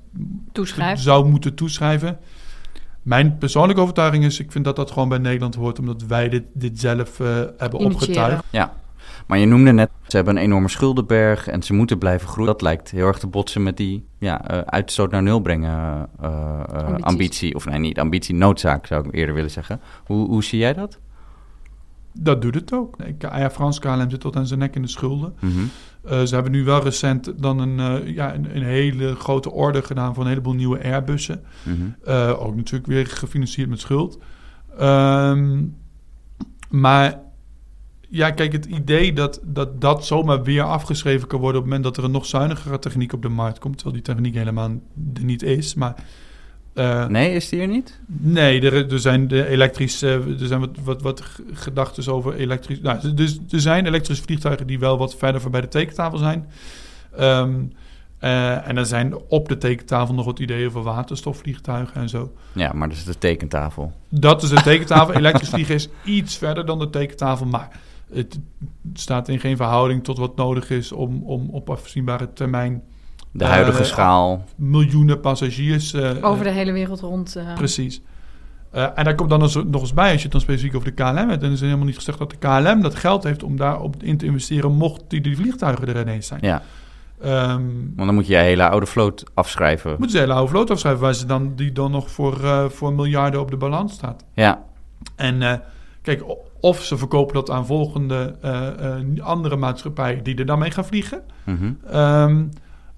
zou 0.93 1.29
moeten 1.29 1.55
toeschrijven. 1.55 2.19
Mijn 3.01 3.37
persoonlijke 3.37 3.81
overtuiging 3.81 4.23
is... 4.23 4.39
ik 4.39 4.51
vind 4.51 4.65
dat 4.65 4.75
dat 4.75 4.91
gewoon 4.91 5.09
bij 5.09 5.17
Nederland 5.17 5.55
hoort... 5.55 5.79
omdat 5.79 6.03
wij 6.03 6.29
dit, 6.29 6.43
dit 6.53 6.79
zelf 6.79 7.19
eh, 7.19 7.27
hebben 7.57 7.81
Initiëren. 7.81 7.93
opgetuigd. 7.93 8.43
Ja, 8.49 8.73
maar 9.27 9.39
je 9.39 9.45
noemde 9.45 9.71
net, 9.71 9.89
ze 10.07 10.15
hebben 10.15 10.35
een 10.35 10.43
enorme 10.43 10.69
schuldenberg 10.69 11.47
en 11.47 11.63
ze 11.63 11.73
moeten 11.73 11.97
blijven 11.97 12.27
groeien. 12.27 12.51
Dat 12.51 12.61
lijkt 12.61 12.91
heel 12.91 13.07
erg 13.07 13.19
te 13.19 13.27
botsen 13.27 13.63
met 13.63 13.77
die 13.77 14.05
ja, 14.17 14.47
eh, 14.47 14.59
uitstoot 14.59 15.11
naar 15.11 15.23
nul 15.23 15.39
brengen 15.39 16.09
eh, 16.21 16.59
eh, 16.73 16.95
ambitie. 16.99 17.55
Of 17.55 17.65
nee, 17.65 17.79
niet 17.79 17.99
ambitie, 17.99 18.35
noodzaak 18.35 18.87
zou 18.87 19.07
ik 19.07 19.15
eerder 19.15 19.35
willen 19.35 19.51
zeggen. 19.51 19.81
Hoe, 20.05 20.27
hoe 20.27 20.43
zie 20.43 20.59
jij 20.59 20.73
dat? 20.73 20.99
Dat 22.13 22.41
doet 22.41 22.55
het 22.55 22.73
ook. 22.73 22.99
Ik, 23.01 23.23
Air 23.23 23.49
France 23.49 23.79
KLM 23.79 24.09
zit 24.09 24.19
tot 24.19 24.35
aan 24.35 24.47
zijn 24.47 24.59
nek 24.59 24.75
in 24.75 24.81
de 24.81 24.87
schulden. 24.87 25.33
Mhm. 25.39 25.51
Eh, 26.03 26.21
ze 26.21 26.33
hebben 26.33 26.51
nu 26.51 26.63
wel 26.63 26.83
recent 26.83 27.33
dan 27.41 27.59
een, 27.59 27.79
eh, 27.79 28.15
ja, 28.15 28.33
een, 28.33 28.55
een 28.55 28.63
hele 28.63 29.15
grote 29.15 29.51
order 29.51 29.83
gedaan 29.83 30.13
voor 30.13 30.23
een 30.23 30.29
heleboel 30.29 30.53
nieuwe 30.53 30.83
Airbussen. 30.83 31.43
Mhm. 31.63 31.75
Eh, 32.03 32.43
ook 32.45 32.55
natuurlijk 32.55 32.87
weer 32.87 33.07
gefinancierd 33.07 33.69
met 33.69 33.79
schuld. 33.79 34.19
Ehm, 34.77 35.63
maar 36.69 37.19
ja, 38.09 38.31
kijk, 38.31 38.51
het 38.51 38.65
idee 38.65 39.13
dat, 39.13 39.39
dat 39.43 39.81
dat 39.81 40.05
zomaar 40.05 40.43
weer 40.43 40.63
afgeschreven 40.63 41.27
kan 41.27 41.39
worden 41.39 41.61
op 41.61 41.65
het 41.65 41.73
moment 41.73 41.95
dat 41.95 42.03
er 42.03 42.09
een 42.09 42.15
nog 42.15 42.25
zuinigere 42.25 42.79
techniek 42.79 43.13
op 43.13 43.21
de 43.21 43.29
markt 43.29 43.59
komt, 43.59 43.77
terwijl 43.77 43.95
die 43.95 44.13
techniek 44.13 44.35
helemaal 44.35 44.69
er 45.13 45.23
niet 45.23 45.43
is. 45.43 45.73
Maar 45.73 45.95
eh, 46.73 47.05
Nee, 47.05 47.33
is 47.33 47.49
die 47.49 47.61
er 47.61 47.67
niet? 47.67 47.99
Nee, 48.07 48.61
er, 48.61 48.91
er 48.91 48.99
zijn 48.99 49.27
de 49.27 49.47
elektrische, 49.47 50.23
er 50.39 50.47
zijn 50.47 50.59
wat, 50.59 50.69
wat, 50.83 51.01
wat 51.01 51.23
gedachten 51.53 52.13
over 52.13 52.33
elektrisch. 52.33 52.81
Nou, 52.81 53.13
dus 53.13 53.39
er 53.49 53.61
zijn 53.61 53.85
elektrische 53.85 54.23
vliegtuigen 54.23 54.67
die 54.67 54.79
wel 54.79 54.97
wat 54.97 55.15
verder 55.15 55.41
voorbij 55.41 55.61
de 55.61 55.67
tekentafel 55.67 56.17
zijn. 56.17 56.49
Ehm, 57.17 57.53
eh, 58.19 58.67
en 58.67 58.77
er 58.77 58.85
zijn 58.85 59.15
op 59.27 59.49
de 59.49 59.57
tekentafel 59.57 60.13
nog 60.13 60.25
wat 60.25 60.39
ideeën 60.39 60.71
voor 60.71 60.83
waterstofvliegtuigen 60.83 62.01
en 62.01 62.09
zo. 62.09 62.33
Ja, 62.53 62.73
maar 62.73 62.89
dat 62.89 62.97
is 62.97 63.03
de 63.03 63.17
tekentafel. 63.17 63.91
Dat 64.09 64.43
is 64.43 64.49
de 64.49 64.61
tekentafel. 64.61 65.13
Elektrisch 65.21 65.49
vliegen 65.49 65.75
is 65.75 65.89
iets 66.03 66.37
verder 66.37 66.65
dan 66.65 66.79
de 66.79 66.89
tekentafel, 66.89 67.45
maar 67.45 67.79
het 68.13 68.39
staat 68.93 69.27
in 69.27 69.39
geen 69.39 69.57
verhouding 69.57 70.03
tot 70.03 70.17
wat 70.17 70.35
nodig 70.35 70.69
is 70.69 70.91
om, 70.91 71.23
om 71.23 71.49
op 71.49 71.69
afzienbare 71.69 72.33
termijn 72.33 72.83
De 73.31 73.45
huidige 73.45 73.79
Eh, 73.79 73.85
schaal. 73.85 74.43
miljoenen 74.55 75.19
passagiers. 75.19 75.93
eh, 75.93 76.09
Over 76.21 76.43
de 76.43 76.49
hele 76.51 76.71
wereld 76.71 76.99
rond. 76.99 77.35
eh, 77.35 77.53
Precies. 77.53 78.01
Eh, 78.71 78.87
en 78.95 79.03
daar 79.03 79.15
komt 79.15 79.29
dan 79.29 79.39
nog 79.71 79.81
eens 79.81 79.93
bij, 79.93 80.05
als 80.07 80.15
je 80.17 80.21
het 80.23 80.31
dan 80.31 80.41
specifiek 80.41 80.75
over 80.75 80.87
de 80.95 81.03
KLM 81.03 81.29
hebt. 81.29 81.41
En 81.41 81.47
er 81.47 81.51
is 81.51 81.61
helemaal 81.61 81.85
niet 81.85 81.95
gezegd 81.95 82.17
dat 82.17 82.29
de 82.29 82.37
KLM 82.37 82.81
dat 82.81 82.95
geld 82.95 83.23
heeft 83.23 83.43
om 83.43 83.57
daarop 83.57 84.03
in 84.03 84.17
te 84.17 84.25
investeren, 84.25 84.71
mocht 84.71 85.01
die, 85.07 85.21
die 85.21 85.35
vliegtuigen 85.35 85.87
er 85.87 86.01
ineens 86.01 86.27
zijn. 86.27 86.39
Ja, 86.43 86.61
Ehm, 87.21 87.61
want 87.95 88.05
dan 88.05 88.13
moet 88.13 88.27
je 88.27 88.33
je 88.33 88.39
hele 88.39 88.69
oude 88.69 88.85
vloot 88.85 89.23
afschrijven. 89.33 89.89
moeten 89.91 90.09
ze 90.09 90.17
hele 90.17 90.33
oude 90.33 90.49
vloot 90.49 90.69
afschrijven, 90.71 91.01
waar 91.01 91.13
ze 91.13 91.25
dan, 91.25 91.53
die 91.55 91.71
dan 91.71 91.91
nog 91.91 92.11
voor, 92.11 92.43
eh, 92.43 92.65
voor 92.69 92.93
miljarden 92.93 93.39
op 93.41 93.51
de 93.51 93.57
balans 93.57 93.93
staat. 93.93 94.25
Ja, 94.33 94.63
En 95.15 95.41
eh, 95.41 95.53
kijk, 96.01 96.23
of 96.59 96.81
ze 96.83 96.97
verkopen 96.97 97.33
dat 97.33 97.49
aan 97.49 97.65
volgende 97.65 98.35
eh, 98.41 98.67
eh, 98.97 99.01
andere 99.23 99.55
maatschappijen 99.55 100.23
die 100.23 100.35
er 100.35 100.45
dan 100.45 100.59
mee 100.59 100.71
gaan 100.71 100.85
vliegen. 100.85 101.21
mhm. 101.43 101.71
Ehm, 101.91 102.43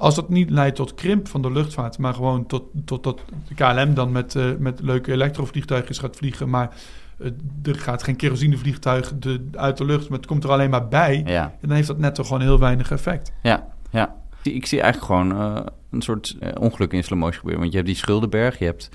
als 0.04 0.16
dat 0.16 0.30
niet 0.30 0.50
leidt 0.50 0.76
tot 0.76 0.94
krimp 0.94 1.28
van 1.28 1.42
de 1.42 1.52
luchtvaart, 1.52 1.98
maar 1.98 2.14
gewoon 2.14 2.46
tot, 2.46 2.64
tot 2.86 3.04
dat 3.04 3.22
de 3.48 3.56
KLM 3.56 3.94
dan 3.94 4.12
met, 4.12 4.36
eh, 4.36 4.46
met 4.60 4.82
leuke 4.82 5.12
elektrovliegtuigjes 5.12 5.98
gaat 5.98 6.16
vliegen, 6.16 6.50
maar 6.50 6.76
eh, 7.18 7.28
er 7.64 7.76
gaat 7.76 8.04
geen 8.04 8.16
kerosinevliegtuig 8.16 9.14
de, 9.20 9.50
uit 9.52 9.78
de 9.78 9.86
lucht, 9.86 10.10
maar 10.10 10.18
het 10.18 10.28
komt 10.28 10.44
er 10.44 10.52
alleen 10.52 10.70
maar 10.70 10.88
bij, 10.88 11.24
ja, 11.26 11.44
en 11.44 11.68
dan 11.68 11.76
heeft 11.76 11.88
dat 11.88 11.98
net 11.98 12.16
toch 12.16 12.28
gewoon 12.28 12.42
heel 12.42 12.60
weinig 12.60 12.92
effect. 12.92 13.34
ja, 13.42 13.68
ja. 13.90 14.22
Ik 14.42 14.66
zie 14.66 14.82
eigenlijk 14.82 15.12
gewoon 15.14 15.42
eh, 15.42 15.66
een 15.90 16.02
soort 16.02 16.38
ongeluk 16.60 16.94
in 16.94 17.04
slow 17.04 17.20
motion 17.20 17.40
gebeuren. 17.40 17.60
Want 17.60 17.72
je 17.72 17.78
hebt 17.78 17.90
die 17.90 18.00
schuldenberg, 18.00 18.60
je 18.60 18.66
hebt 18.66 18.90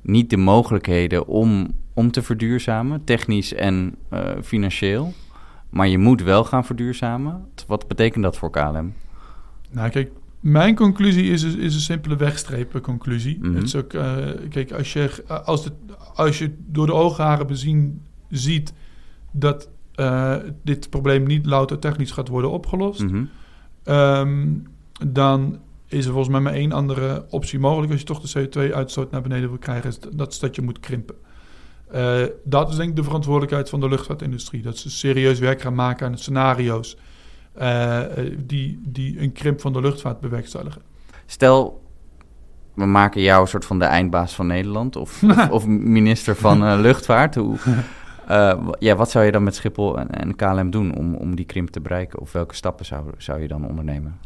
niet 0.00 0.30
de 0.30 0.36
mogelijkheden 0.36 1.26
om, 1.26 1.68
om 1.94 2.10
te 2.10 2.22
verduurzamen, 2.22 3.04
technisch 3.04 3.54
en 3.54 3.94
financieel. 4.42 5.12
Maar 5.70 5.88
je 5.88 5.98
moet 5.98 6.22
wel 6.22 6.44
gaan 6.44 6.64
verduurzamen. 6.64 7.48
Wat 7.66 7.88
betekent 7.88 8.24
dat 8.24 8.36
voor 8.36 8.50
KLM? 8.50 8.94
Nou, 9.70 9.90
kijk, 9.90 10.10
mijn 10.42 10.74
conclusie 10.74 11.30
is, 11.30 11.42
is 11.42 11.74
een 11.74 11.80
simpele 11.80 12.16
wegstrepen 12.16 12.80
conclusie. 12.80 13.38
Mhm. 13.40 13.54
Het 13.54 13.62
is 13.62 13.76
ook, 13.76 13.92
eh, 13.92 14.16
kijk, 14.48 14.72
als 14.72 14.92
je, 14.92 15.24
als, 15.44 15.64
de, 15.64 15.72
als 16.14 16.38
je 16.38 16.54
door 16.58 16.86
de 16.86 16.94
oogharen 16.94 17.46
bezien 17.46 18.02
ziet 18.28 18.72
dat 19.30 19.68
eh, 19.94 20.36
dit 20.62 20.90
probleem 20.90 21.26
niet 21.26 21.46
louter 21.46 21.78
technisch 21.78 22.10
gaat 22.10 22.28
worden 22.28 22.50
opgelost, 22.50 23.02
Mhm. 23.02 23.24
Ehm, 23.84 24.48
dan 25.06 25.58
is 25.86 26.04
er 26.04 26.10
volgens 26.12 26.32
mij 26.32 26.40
maar 26.40 26.52
één 26.52 26.72
andere 26.72 27.26
optie 27.30 27.58
mogelijk 27.58 27.92
als 27.92 28.00
je 28.00 28.06
toch 28.06 28.20
de 28.20 28.40
CO2-uitstoot 28.40 29.10
naar 29.10 29.22
beneden 29.22 29.48
wil 29.48 29.58
krijgen. 29.58 29.88
Is 29.90 29.98
dat, 30.12 30.32
is 30.32 30.38
dat 30.38 30.54
je 30.56 30.62
moet 30.62 30.80
krimpen. 30.80 31.14
Eh, 31.90 32.22
dat 32.44 32.70
is 32.70 32.76
denk 32.76 32.90
ik 32.90 32.96
de 32.96 33.02
verantwoordelijkheid 33.02 33.68
van 33.68 33.80
de 33.80 33.88
luchtvaartindustrie. 33.88 34.62
Dat 34.62 34.78
ze 34.78 34.90
serieus 34.90 35.38
werk 35.38 35.60
gaan 35.60 35.74
maken 35.74 36.06
aan 36.06 36.18
scenario's 36.18 36.96
eh, 37.52 38.18
eh, 38.18 38.38
die, 38.38 38.80
die 38.84 39.20
een 39.20 39.32
krimp 39.32 39.60
van 39.60 39.72
de 39.72 39.80
luchtvaart 39.80 40.20
bewerkstelligen. 40.20 40.82
Stel, 41.26 41.82
we 42.74 42.86
maken 42.86 43.20
jou 43.22 43.40
een 43.42 43.48
soort 43.48 43.64
van 43.64 43.78
de 43.78 43.84
eindbaas 43.84 44.34
van 44.34 44.46
Nederland 44.46 44.96
of, 44.96 45.22
of, 45.22 45.50
of 45.58 45.66
minister 45.66 46.36
van 46.36 46.64
eh, 46.64 46.78
luchtvaart. 46.80 47.34
Hoe, 47.34 47.56
ja, 48.78 48.96
wat 48.96 49.10
zou 49.10 49.24
je 49.24 49.32
dan 49.32 49.42
met 49.42 49.54
Schiphol 49.54 49.98
en, 49.98 50.10
en 50.10 50.36
KLM 50.36 50.70
doen 50.70 50.94
om, 50.94 51.14
om 51.14 51.36
die 51.36 51.44
krimp 51.44 51.68
te 51.70 51.80
bereiken? 51.80 52.20
Of 52.20 52.32
welke 52.32 52.54
stappen 52.54 52.84
zou, 52.84 53.04
zou 53.16 53.40
je 53.40 53.48
dan 53.48 53.66
ondernemen? 53.66 54.18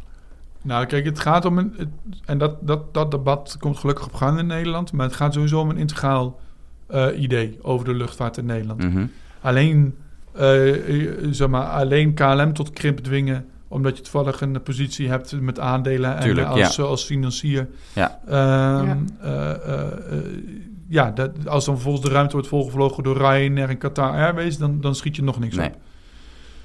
Nou, 0.61 0.85
kijk, 0.85 1.05
het 1.05 1.19
gaat 1.19 1.45
om 1.45 1.57
een. 1.57 1.73
het- 1.77 1.87
en 2.25 2.37
dat, 2.37 2.67
dat, 2.67 2.93
dat 2.93 3.11
debat 3.11 3.55
komt 3.59 3.77
gelukkig 3.77 4.05
op 4.05 4.13
gang 4.13 4.39
in 4.39 4.47
Nederland. 4.47 4.91
Maar 4.91 5.05
het 5.05 5.15
gaat 5.15 5.33
sowieso 5.33 5.59
om 5.59 5.69
een 5.69 5.77
integraal 5.77 6.39
idee 7.15 7.59
over 7.61 7.85
de 7.85 7.93
luchtvaart 7.93 8.37
in 8.37 8.45
Nederland. 8.45 8.83
Mhm. 8.83 9.05
Alleen, 9.41 9.95
zeg 11.31 11.47
maar, 11.47 11.63
alleen 11.65 12.13
KLM 12.13 12.53
tot 12.53 12.69
krimp 12.69 12.99
dwingen 12.99 13.45
omdat 13.69 13.97
je 13.97 14.03
toevallig 14.03 14.41
een 14.41 14.63
positie 14.63 15.09
hebt 15.09 15.41
met 15.41 15.59
aandelen 15.59 16.15
en 16.15 16.21
Tuurlijk, 16.21 16.47
als, 16.47 16.75
ja. 16.75 16.83
als 16.83 17.03
financier. 17.05 17.67
Ja. 17.93 18.19
Ehm, 18.27 18.35
Ja. 18.87 18.97
eh, 19.21 19.51
eh, 19.51 19.81
eh, 20.11 20.17
ja, 20.89 21.11
dat, 21.11 21.31
als 21.47 21.65
dan 21.65 21.73
vervolgens 21.73 22.05
de 22.05 22.11
ruimte 22.11 22.33
wordt 22.33 22.47
volgevlogen 22.47 23.03
door 23.03 23.17
Ryanair 23.17 23.69
en 23.69 23.77
Qatar 23.77 24.11
Airways, 24.11 24.57
dan, 24.57 24.81
dan 24.81 24.95
schiet 24.95 25.15
je 25.15 25.23
nog 25.23 25.39
niks 25.39 25.55
Nee. 25.55 25.67
op. 25.67 25.75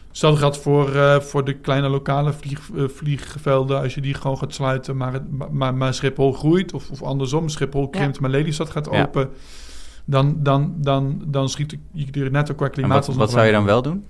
Hetzelfde 0.09 0.39
geldt 0.41 0.59
voor, 0.59 0.95
eh, 0.95 1.21
voor 1.21 1.45
de 1.45 1.53
kleine 1.53 1.89
lokale 1.89 2.33
vlieg, 2.33 2.61
eh, 2.77 2.85
vliegvelden. 2.89 3.81
Als 3.81 3.95
je 3.95 4.01
die 4.01 4.15
gewoon 4.15 4.39
gaat 4.39 4.55
sluiten, 4.55 4.97
maar, 4.97 5.13
het, 5.13 5.23
maar, 5.51 5.75
maar 5.75 5.95
Schiphol 5.95 6.33
groeit. 6.33 6.73
Of, 6.73 6.91
of 6.91 7.03
andersom, 7.03 7.49
Schiphol 7.49 7.89
krimpt, 7.89 8.21
maar 8.21 8.31
Lelystad 8.31 8.71
gaat 8.71 8.89
Ja. 8.93 9.03
open. 9.03 9.29
Dan, 10.05 10.43
dan, 10.43 10.75
dan, 10.77 11.23
dan 11.27 11.49
schiet 11.49 11.77
je 11.93 12.25
er 12.25 12.31
net 12.31 12.51
ook 12.51 12.57
qua 12.57 12.67
En 12.67 12.73
klimaat... 12.73 13.07
wat, 13.07 13.17
wat 13.17 13.31
zou 13.31 13.47
je 13.47 13.53
dan 13.53 13.65
wel 13.65 13.83
doen? 13.83 14.07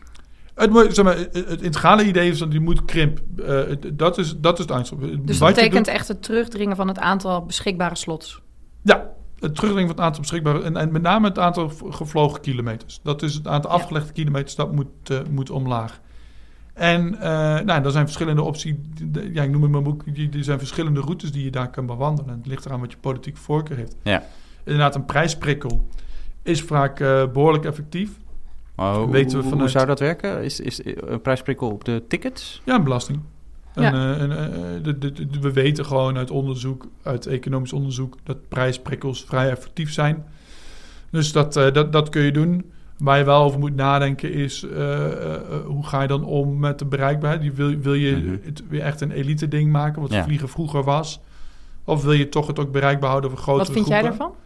Het, 0.54 0.94
zeg 0.94 1.04
maar, 1.04 1.16
het, 1.16 1.62
integrale 1.62 2.04
idee 2.04 2.30
is 2.30 2.38
dat 2.38 2.52
je 2.52 2.60
moet 2.60 2.84
krimp. 2.84 3.20
Eh, 3.46 3.60
dat, 3.92 4.18
is, 4.18 4.34
dat 4.38 4.58
is 4.58 4.64
het 4.64 4.70
eindstop. 4.74 5.00
Dus 5.26 5.38
dat 5.38 5.48
betekent 5.48 5.84
doet- 5.84 5.94
echt 5.94 6.08
het 6.08 6.22
terugdringen 6.22 6.76
van 6.76 6.88
het 6.88 6.98
aantal 6.98 7.44
beschikbare 7.46 7.96
slots. 7.96 8.40
Ja, 8.82 9.08
het 9.38 9.54
terugdringen 9.54 9.88
van 9.88 9.96
het 9.96 10.04
aantal 10.04 10.20
beschikbare... 10.20 10.62
En, 10.62 10.76
en 10.76 10.92
met 10.92 11.02
name 11.02 11.28
het 11.28 11.38
aantal 11.38 11.68
gevlogen 11.90 12.40
kilometers. 12.40 13.00
Dat 13.02 13.22
is 13.22 13.34
het 13.34 13.46
aantal 13.46 13.70
Ja. 13.70 13.76
afgelegde 13.76 14.12
kilometers, 14.12 14.54
dat 14.54 14.72
moet, 14.72 14.86
eh, 15.06 15.18
moet 15.30 15.50
omlaag. 15.50 16.00
En 16.74 17.14
eh 17.20 17.64
nou, 17.64 17.84
er 17.84 17.90
zijn 17.90 18.04
verschillende 18.04 18.42
opties. 18.42 18.74
Ja, 19.32 19.42
ik 19.42 19.50
noem 19.50 19.64
in 19.64 19.70
mijn 19.70 19.82
boek, 19.82 20.02
er 20.32 20.44
zijn 20.44 20.58
verschillende 20.58 21.00
routes 21.00 21.32
die 21.32 21.44
je 21.44 21.50
daar 21.50 21.70
kan 21.70 21.86
bewandelen. 21.86 22.36
Het 22.36 22.46
ligt 22.46 22.64
eraan 22.64 22.80
wat 22.80 22.90
je 22.90 22.98
politieke 23.00 23.40
voorkeur 23.40 23.76
heeft. 23.76 23.96
Ja. 24.02 24.22
Inderdaad, 24.64 24.94
een 24.94 25.04
prijsprikkel 25.04 25.86
is 26.42 26.62
vaak 26.62 27.00
eh, 27.00 27.26
behoorlijk 27.32 27.64
effectief. 27.64 28.10
Maar 28.74 28.94
hoe, 28.94 29.10
Weten 29.10 29.26
we 29.30 29.34
hoe- 29.34 29.42
hoe 29.42 29.50
vanuit- 29.52 29.70
zou 29.70 29.86
dat 29.86 30.00
werken? 30.00 30.42
Is, 30.44 30.60
is 30.60 30.80
een 30.84 31.20
prijsprikkel 31.22 31.70
op 31.70 31.84
de 31.84 32.02
tickets? 32.08 32.62
Ja, 32.64 32.74
een 32.74 32.84
belasting. 32.84 33.20
En, 33.74 33.94
eh, 33.94 34.20
en, 34.20 34.30
eh, 34.30 34.82
de- 34.82 34.98
de- 34.98 35.12
de- 35.12 35.40
we 35.40 35.52
weten 35.52 35.84
gewoon 35.86 36.16
uit 36.16 36.30
onderzoek, 36.30 36.86
uit 37.02 37.26
economisch 37.26 37.72
onderzoek, 37.72 38.16
dat 38.22 38.48
prijsprikkels 38.48 39.24
vrij 39.24 39.50
effectief 39.50 39.92
zijn. 39.92 40.24
Dus 41.10 41.32
dat, 41.32 41.56
eh, 41.56 41.72
dat, 41.72 41.92
dat 41.92 42.08
kun 42.08 42.22
je 42.22 42.32
doen. 42.32 42.70
Waar 42.98 43.18
je 43.18 43.24
wel 43.24 43.42
over 43.42 43.58
moet 43.58 43.74
nadenken 43.74 44.32
is, 44.32 44.62
eh, 44.62 45.04
eh, 45.04 45.34
eh, 45.34 45.40
hoe 45.66 45.86
ga 45.86 46.02
je 46.02 46.08
dan 46.08 46.24
om 46.24 46.58
met 46.58 46.78
de 46.78 46.84
bereikbaarheid? 46.84 47.42
Die 47.42 47.52
Wil, 47.52 47.76
wil 47.78 47.94
je 47.94 48.16
Mhm. 48.16 48.36
het 48.44 48.62
weer 48.68 48.80
echt 48.82 49.00
een 49.00 49.10
elite 49.10 49.48
ding 49.48 49.70
maken, 49.72 50.02
wat 50.02 50.10
Ja. 50.12 50.24
vliegen 50.24 50.48
vroeger 50.48 50.82
was? 50.84 51.20
Of 51.84 52.02
wil 52.02 52.12
je 52.12 52.28
toch 52.28 52.46
het 52.46 52.58
ook 52.58 52.72
bereikbaar 52.72 53.08
houden 53.10 53.30
voor 53.30 53.38
grotere 53.38 53.64
Wat 53.64 53.74
vind 53.76 53.88
jij 53.88 53.98
groepen? 53.98 54.18
daarvan? 54.18 54.36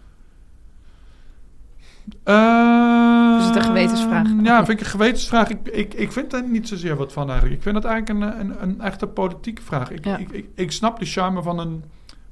Eh, 2.25 3.37
Is 3.39 3.47
het 3.47 3.57
een 3.57 3.63
gewetensvraag? 3.63 4.27
Ja, 4.43 4.65
vind 4.65 4.79
ik 4.81 4.85
een 4.85 4.91
gewetensvraag. 4.91 5.49
Ik, 5.49 5.69
ik, 5.69 5.95
ik 5.95 6.13
vind 6.13 6.33
er 6.33 6.49
niet 6.49 6.69
zozeer 6.69 6.97
wat 6.97 7.13
van 7.13 7.27
eigenlijk. 7.27 7.57
Ik 7.57 7.63
vind 7.63 7.77
het 7.77 7.85
eigenlijk 7.85 8.21
een, 8.23 8.41
een, 8.41 8.63
een 8.63 8.81
echte 8.81 9.07
politieke 9.07 9.63
vraag. 9.63 9.91
Ik, 9.91 10.05
Ja. 10.05 10.17
ik, 10.17 10.31
ik, 10.31 10.49
ik 10.55 10.73
snap 10.73 10.99
de 10.99 11.05
charme 11.07 11.43
van 11.43 11.59
een 11.59 11.85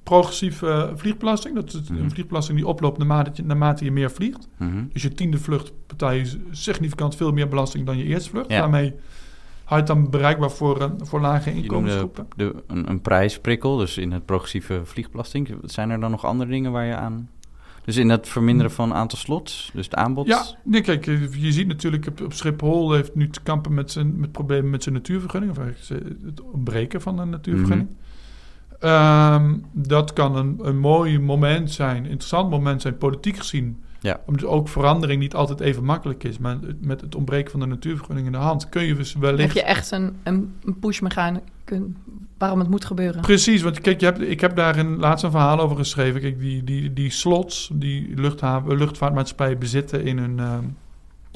progressieve 0.02 0.68
eh, 0.70 0.88
vliegbelasting. 0.96 1.54
Dat 1.54 1.72
is 1.72 1.88
Mhm. 1.90 2.02
een 2.02 2.10
vliegbelasting 2.10 2.58
die 2.58 2.66
oploopt 2.66 2.98
naarmate, 2.98 3.30
je- 3.34 3.42
naarmate 3.44 3.84
je 3.84 3.90
meer 3.92 4.10
vliegt. 4.10 4.48
Mhm. 4.56 4.84
Dus 4.92 5.02
je 5.02 5.12
tiende 5.12 5.38
vlucht 5.38 5.72
betaal 5.86 6.10
je 6.12 6.40
significant 6.50 7.16
veel 7.16 7.32
meer 7.32 7.48
belasting 7.48 7.86
dan 7.86 7.98
je 7.98 8.04
eerste 8.04 8.30
vlucht. 8.30 8.50
Ja. 8.50 8.58
Daarmee 8.60 8.94
houdt 9.64 9.86
dan 9.86 10.10
bereikbaar 10.10 10.50
voor, 10.50 10.80
eh, 10.80 10.90
voor 11.02 11.20
lage 11.20 11.52
inkomensgroepen. 11.54 12.26
de, 12.36 12.54
een, 12.66 12.90
een 12.90 13.00
prijsprikkel, 13.00 13.76
dus 13.76 13.98
in 13.98 14.12
het 14.12 14.24
progressieve 14.24 14.80
vliegbelasting. 14.84 15.48
Zijn 15.64 15.90
er 15.90 16.00
dan 16.00 16.10
nog 16.10 16.24
andere 16.24 16.50
dingen 16.50 16.72
waar 16.72 16.84
je 16.84 16.94
aan... 16.96 17.28
Dus 17.84 17.96
in 17.96 18.08
het 18.08 18.28
verminderen 18.28 18.72
van 18.72 18.94
aantal 18.94 19.18
slots, 19.18 19.70
dus 19.74 19.84
het 19.84 19.94
aanbod? 19.94 20.26
Ja, 20.26 20.44
nee, 20.62 20.80
kijk, 20.80 21.04
je 21.38 21.52
ziet 21.52 21.66
natuurlijk 21.66 22.06
op, 22.06 22.20
op 22.20 22.32
Schiphol 22.32 22.92
heeft 22.92 23.14
nu 23.14 23.28
te 23.28 23.40
kampen 23.42 23.74
met, 23.74 23.90
zijn, 23.90 24.20
met 24.20 24.32
problemen 24.32 24.70
met 24.70 24.82
zijn 24.82 24.94
natuurvergunning. 24.94 25.58
Of 25.58 25.88
het 26.24 26.40
ontbreken 26.52 27.00
van 27.00 27.18
een 27.18 27.30
natuurvergunning. 27.30 27.88
Ehm, 28.80 29.56
dat 29.72 30.12
kan 30.12 30.36
een, 30.36 30.58
een 30.62 30.78
mooi 30.78 31.18
moment 31.18 31.70
zijn, 31.70 32.04
interessant 32.06 32.50
moment 32.50 32.82
zijn, 32.82 32.98
politiek 32.98 33.36
gezien. 33.36 33.82
Ja. 34.04 34.20
Omdat 34.26 34.44
ook 34.44 34.68
verandering 34.68 35.20
niet 35.20 35.34
altijd 35.34 35.60
even 35.60 35.84
makkelijk 35.84 36.24
is. 36.24 36.38
Maar 36.38 36.58
met 36.80 37.00
het 37.00 37.14
ontbreken 37.14 37.50
van 37.50 37.60
de 37.60 37.66
natuurvergunning 37.66 38.26
in 38.26 38.32
de 38.32 38.38
hand 38.38 38.68
kun 38.68 38.82
je 38.84 38.94
dus 38.94 39.12
Heb 39.12 39.22
wellicht... 39.22 39.54
je 39.54 39.62
echt 39.62 39.90
een, 39.90 40.16
een, 40.22 40.54
een 40.64 40.78
push-mechanicum 40.78 41.96
waarom 42.38 42.58
het 42.58 42.68
moet 42.68 42.84
gebeuren? 42.84 43.20
Precies, 43.20 43.62
want 43.62 43.80
kijk, 43.80 44.00
je 44.00 44.06
hebt, 44.06 44.20
ik 44.20 44.40
heb 44.40 44.56
daar 44.56 44.76
een, 44.78 44.96
laatst 44.96 45.24
een 45.24 45.30
verhaal 45.30 45.60
over 45.60 45.76
geschreven. 45.76 46.20
Kijk, 46.20 46.38
die, 46.40 46.64
die, 46.64 46.92
die 46.92 47.10
slots 47.10 47.70
die 47.72 48.12
luchthaven, 48.16 48.76
luchtvaartmaatschappijen 48.76 49.58
bezitten 49.58 50.04
in 50.04 50.18
hun, 50.18 50.38
ehm, 50.38 50.64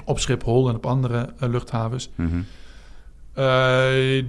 op 0.05 0.19
Schiphol 0.19 0.69
en 0.69 0.75
op 0.75 0.87
andere 0.87 1.33
eh, 1.39 1.49
luchthavens. 1.49 2.11
Mhm. 2.15 2.37
Eh, 3.33 3.45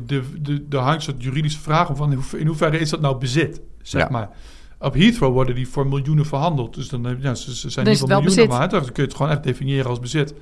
de, 0.06 0.24
de, 0.42 0.68
de 0.68 0.78
hangt 0.78 0.96
een 0.96 1.02
soort 1.02 1.24
juridische 1.24 1.60
vraag 1.60 1.90
om 1.90 1.96
van 1.96 2.12
in 2.12 2.18
hoe- 2.30 2.40
in 2.40 2.48
hoeverre 2.48 2.80
is 2.80 2.90
dat 2.90 3.02
nou 3.02 3.18
bezit, 3.18 3.62
zeg 3.82 4.02
Ja. 4.02 4.08
maar. 4.12 4.30
Op 4.80 4.94
Heathrow 4.94 5.34
worden 5.34 5.56
die 5.56 5.68
voor 5.68 5.88
miljoenen 5.88 6.26
verhandeld. 6.26 6.74
Dus 6.76 6.90
dan, 6.90 7.04
heb- 7.04 7.22
ja, 7.22 7.36
ze, 7.36 7.56
ze 7.56 7.70
zijn 7.70 7.86
Dan 7.86 7.94
niet 7.94 8.04
wel 8.08 8.22
miljoenen 8.22 8.58
waard. 8.58 8.72
Dan 8.72 8.82
kun 8.84 8.92
je 8.96 9.02
het 9.02 9.16
gewoon 9.16 9.32
echt 9.32 9.44
definiëren 9.44 9.90
als 9.90 10.00
bezit. 10.00 10.34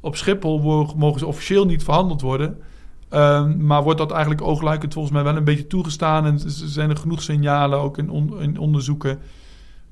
Op 0.00 0.16
Schiphol 0.16 0.58
mogen 0.96 1.18
ze 1.18 1.26
officieel 1.26 1.64
niet 1.66 1.84
verhandeld 1.84 2.20
worden. 2.20 2.58
Ehm, 3.08 3.66
maar 3.66 3.82
wordt 3.82 3.98
dat 3.98 4.10
eigenlijk 4.10 4.42
oogluikend 4.42 4.92
volgens 4.92 5.14
mij 5.14 5.22
wel 5.24 5.36
een 5.36 5.44
beetje 5.44 5.66
toegestaan. 5.66 6.26
En 6.26 6.34
er 6.34 6.40
zijn 6.50 6.90
er 6.90 6.96
genoeg 6.96 7.22
signalen, 7.22 7.78
ook 7.78 7.98
in, 7.98 8.10
on- 8.10 8.40
in 8.40 8.58
onderzoeken, 8.58 9.18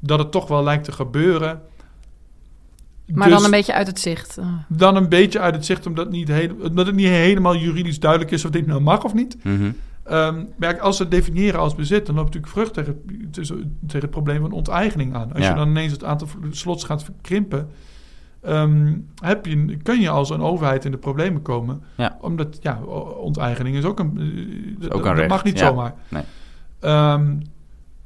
dat 0.00 0.18
het 0.18 0.30
toch 0.30 0.48
wel 0.48 0.62
lijkt 0.64 0.84
te 0.84 0.92
gebeuren. 0.92 1.60
Maar 3.14 3.28
Dus- 3.28 3.36
dan 3.36 3.44
een 3.44 3.50
beetje 3.50 3.72
uit 3.72 3.86
het 3.86 4.00
zicht. 4.00 4.36
Eh, 4.38 4.46
dan 4.68 4.96
een 4.96 5.08
beetje 5.08 5.40
uit 5.40 5.54
het 5.54 5.64
zicht, 5.64 5.86
omdat, 5.86 6.10
niet 6.10 6.30
omdat 6.62 6.86
het 6.86 6.94
niet 6.94 7.06
helemaal 7.08 7.56
juridisch 7.56 8.00
duidelijk 8.00 8.30
is 8.30 8.44
of 8.44 8.50
dit 8.50 8.66
nou 8.66 8.80
mag 8.80 9.04
of 9.04 9.14
niet. 9.14 9.36
Mhm. 9.44 9.70
Ehm, 10.06 10.44
maar 10.56 10.74
ja, 10.74 10.80
als 10.80 10.96
ze 10.96 11.02
het 11.02 11.10
definiëren 11.10 11.60
als 11.60 11.74
bezit, 11.74 12.06
dan 12.06 12.14
loopt 12.14 12.26
natuurlijk 12.34 12.52
vrucht 12.52 12.74
tegen, 12.74 13.02
tussen- 13.30 13.78
tegen 13.86 14.00
het 14.00 14.10
probleem 14.10 14.40
van 14.40 14.52
onteigening 14.52 15.14
aan. 15.14 15.32
Als 15.32 15.42
Ja. 15.42 15.48
je 15.50 15.54
dan 15.56 15.68
ineens 15.68 15.92
het 15.92 16.04
aantal 16.04 16.28
slots 16.50 16.84
gaat 16.84 17.04
verkrimpen, 17.04 17.68
ehm, 18.42 18.94
heb 19.22 19.46
je, 19.46 19.76
kun 19.82 20.00
je 20.00 20.08
als 20.08 20.30
een 20.30 20.40
overheid 20.42 20.84
in 20.84 20.90
de 20.90 20.96
problemen 20.98 21.42
komen. 21.42 21.82
Ja. 21.96 22.16
Omdat, 22.20 22.58
ja, 22.60 22.80
onteigening 23.20 23.76
is 23.76 23.84
ook 23.84 23.98
een... 23.98 24.16
eh, 24.18 24.80
dat- 24.80 24.90
ook 24.92 24.98
een 24.98 25.04
dat 25.08 25.16
recht, 25.16 25.28
mag 25.28 25.44
niet 25.44 25.58
ja. 25.58 25.66
zomaar. 25.66 25.94
Nee. 26.08 26.22
Ehm, 26.80 27.36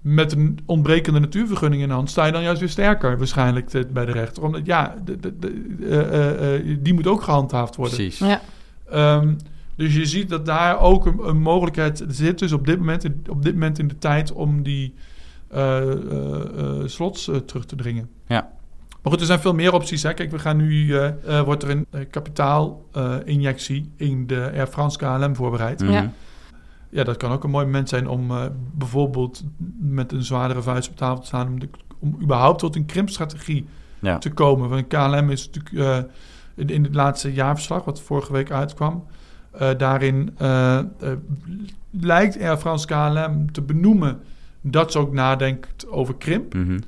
met 0.00 0.32
een 0.32 0.58
ontbrekende 0.66 1.20
natuurvergunning 1.20 1.82
in 1.82 1.88
de 1.88 1.94
hand 1.94 2.10
sta 2.10 2.24
je 2.26 2.32
dan 2.32 2.42
juist 2.42 2.60
weer 2.60 2.68
sterker 2.68 3.18
waarschijnlijk 3.18 3.68
te- 3.68 3.88
bij 3.92 4.04
de 4.04 4.12
rechter. 4.12 4.42
Omdat 4.42 4.66
ja, 4.66 4.94
de, 5.04 5.16
de, 5.20 5.38
de- 5.38 5.76
eh, 5.90 6.54
eh, 6.56 6.78
die 6.80 6.94
moet 6.94 7.06
ook 7.06 7.22
gehandhaafd 7.22 7.76
worden. 7.76 7.94
Precies. 7.96 8.18
ja. 8.18 8.40
Dus 9.76 9.94
je 9.94 10.06
ziet 10.06 10.28
dat 10.28 10.46
daar 10.46 10.80
ook 10.80 11.06
een, 11.06 11.18
een 11.28 11.40
mogelijkheid 11.40 12.04
zit. 12.08 12.38
Dus 12.38 12.52
op 12.52 12.66
dit 12.66 12.78
moment, 12.78 13.04
in, 13.04 13.24
op 13.28 13.42
dit 13.42 13.52
moment 13.52 13.78
in 13.78 13.88
de 13.88 13.98
tijd 13.98 14.32
om 14.32 14.62
die 14.62 14.94
eh, 15.48 15.78
eh, 15.80 16.58
eh, 16.58 16.86
slots 16.86 17.30
terug 17.46 17.66
te 17.66 17.76
dringen. 17.76 18.08
Ja. 18.26 18.50
Maar 19.02 19.12
goed, 19.12 19.20
er 19.20 19.26
zijn 19.26 19.40
veel 19.40 19.54
meer 19.54 19.72
opties. 19.72 20.02
Hè. 20.02 20.14
Kijk, 20.14 20.30
we 20.30 20.38
gaan 20.38 20.56
nu, 20.56 20.94
wordt 21.44 21.62
er 21.62 21.70
een 21.70 21.86
kapitaalinjectie 22.10 23.90
in 23.96 24.26
de 24.26 24.50
Air 24.54 24.66
France 24.66 24.98
KLM 24.98 25.36
voorbereid. 25.36 25.80
Mhm. 25.80 25.92
Ja. 25.92 26.10
Ja, 26.90 27.04
dat 27.04 27.16
kan 27.16 27.32
ook 27.32 27.44
een 27.44 27.50
mooi 27.50 27.64
moment 27.64 27.88
zijn 27.88 28.08
om 28.08 28.30
eh, 28.30 28.44
bijvoorbeeld 28.72 29.44
met 29.78 30.12
een 30.12 30.22
zwaardere 30.24 30.62
vuist 30.62 30.88
op 30.90 30.96
tafel 30.96 31.20
te 31.20 31.26
staan. 31.26 31.46
Om, 31.46 31.60
de, 31.60 31.68
om 31.98 32.18
überhaupt 32.22 32.58
tot 32.58 32.76
een 32.76 32.86
krimpstrategie 32.86 33.66
Ja. 33.98 34.18
te 34.18 34.30
komen. 34.30 34.68
Want 34.68 34.86
KLM 34.86 35.30
is 35.30 35.50
natuurlijk 35.50 35.74
eh, 35.74 36.10
in, 36.54 36.68
in 36.68 36.84
het 36.84 36.94
laatste 36.94 37.32
jaarverslag, 37.32 37.84
wat 37.84 38.00
vorige 38.00 38.32
week 38.32 38.50
uitkwam. 38.50 39.04
Eh, 39.50 39.68
daarin 39.78 40.30
eh, 40.38 40.78
eh, 40.78 40.84
lijkt 42.00 42.40
Air 42.40 42.56
France 42.56 42.86
KLM 42.86 43.52
te 43.52 43.62
benoemen 43.62 44.18
dat 44.60 44.92
ze 44.92 44.98
ook 44.98 45.12
nadenkt 45.12 45.88
over 45.90 46.14
krimp. 46.14 46.54
Mhm. 46.54 46.78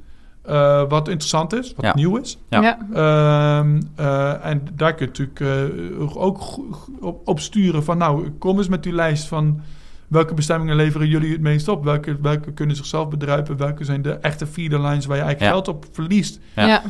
Eh, 0.43 0.83
wat 0.89 1.09
interessant 1.09 1.53
is, 1.53 1.73
wat 1.77 1.85
Ja. 1.85 1.95
nieuw 1.95 2.17
is. 2.17 2.39
Ja. 2.49 2.61
Ja. 2.63 2.79
Ehm, 2.93 3.81
eh, 3.95 4.47
en 4.47 4.63
daar 4.75 4.95
kun 4.95 5.09
je 5.13 5.25
natuurlijk 5.27 6.17
ook 6.17 6.59
op, 7.01 7.21
op 7.29 7.41
sturen 7.41 7.85
van... 7.85 7.99
nou, 7.99 8.31
kom 8.31 8.59
eens 8.59 8.69
met 8.69 8.83
die 8.83 8.93
lijst 8.93 9.29
van... 9.29 9.61
welke 10.09 10.35
bestemmingen 10.35 10.77
leveren 10.77 11.09
jullie 11.09 11.33
het 11.33 11.41
meest 11.41 11.69
op? 11.69 11.85
Welke, 11.85 12.17
welke 12.23 12.53
kunnen 12.53 12.77
zichzelf 12.77 13.09
bedruipen? 13.09 13.57
Welke 13.57 13.85
zijn 13.85 14.03
de 14.03 14.13
echte 14.13 14.47
feeder 14.47 14.81
lines 14.81 15.07
waar 15.07 15.17
je 15.17 15.23
eigenlijk 15.23 15.41
Ja. 15.41 15.49
geld 15.63 15.69
op 15.69 15.87
verliest? 15.93 16.41
Ja. 16.57 16.83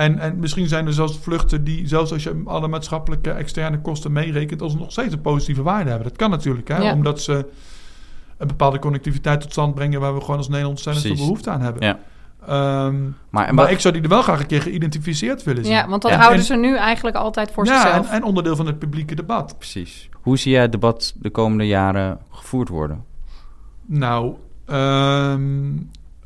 En, 0.00 0.18
en 0.18 0.38
misschien 0.38 0.68
zijn 0.68 0.86
er 0.86 0.92
zelfs 0.92 1.18
vluchten 1.18 1.64
die, 1.64 1.88
zelfs 1.88 2.12
als 2.12 2.22
je 2.22 2.42
alle 2.44 2.68
maatschappelijke 2.68 3.30
externe 3.30 3.80
kosten 3.80 4.12
meerekent, 4.12 4.62
als 4.62 4.74
nog 4.74 4.92
steeds 4.92 5.14
een 5.14 5.20
positieve 5.20 5.62
waarde 5.62 5.90
hebben. 5.90 6.08
Dat 6.08 6.16
kan 6.16 6.30
natuurlijk, 6.30 6.68
hè? 6.68 6.76
Ja. 6.82 6.92
omdat 6.92 7.20
ze 7.20 7.46
een 8.38 8.46
bepaalde 8.46 8.78
connectiviteit 8.78 9.40
tot 9.40 9.52
stand 9.52 9.74
brengen 9.74 10.00
waar 10.00 10.14
we 10.14 10.20
gewoon 10.20 10.36
als 10.36 10.48
Nederland 10.48 10.74
ontzettend 10.74 11.06
veel 11.06 11.14
Precies. 11.14 11.30
behoefte 11.30 11.50
aan 11.50 11.60
hebben. 11.60 11.82
Ja. 11.82 11.98
Ehm, 12.46 12.96
Maar, 13.30 13.48
en 13.48 13.70
ik 13.70 13.80
zou 13.80 13.94
die 13.94 14.02
er 14.02 14.08
wel 14.08 14.22
graag 14.22 14.40
een 14.40 14.46
keer 14.46 14.62
geïdentificeerd 14.62 15.42
willen 15.42 15.64
zien. 15.64 15.72
ja, 15.74 15.88
want 15.88 16.02
dat 16.02 16.10
Ja. 16.10 16.16
houden 16.16 16.38
En- 16.38 16.44
ze 16.44 16.56
nu 16.56 16.76
eigenlijk 16.76 17.16
altijd 17.16 17.50
voor 17.50 17.64
ja, 17.64 17.74
en, 17.74 17.80
zichzelf. 17.80 18.10
en 18.10 18.22
onderdeel 18.24 18.56
van 18.56 18.66
het 18.66 18.78
publieke 18.78 19.14
debat. 19.14 19.54
Precies. 19.58 20.08
Hoe 20.12 20.38
zie 20.38 20.52
jij 20.52 20.62
het 20.62 20.72
debat 20.72 21.14
de 21.18 21.30
komende 21.30 21.66
jaren 21.66 22.18
gevoerd 22.30 22.68
worden? 22.68 23.04
Nou, 23.86 24.34
ehm, 24.66 25.70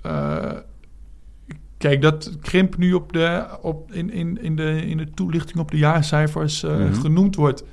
eh, 0.02 0.36
kijk, 1.88 2.02
dat 2.02 2.30
krimp 2.40 2.76
nu 2.76 2.92
op 2.92 3.12
de, 3.12 3.44
op, 3.62 3.92
in, 3.92 4.10
in, 4.10 4.38
in, 4.42 4.56
de, 4.56 4.86
in 4.86 4.96
de 4.96 5.10
toelichting 5.14 5.58
op 5.58 5.70
de 5.70 5.76
jaarcijfers 5.76 6.62
eh, 6.62 6.76
Mhm. 6.76 6.92
genoemd 6.94 7.36
wordt, 7.36 7.64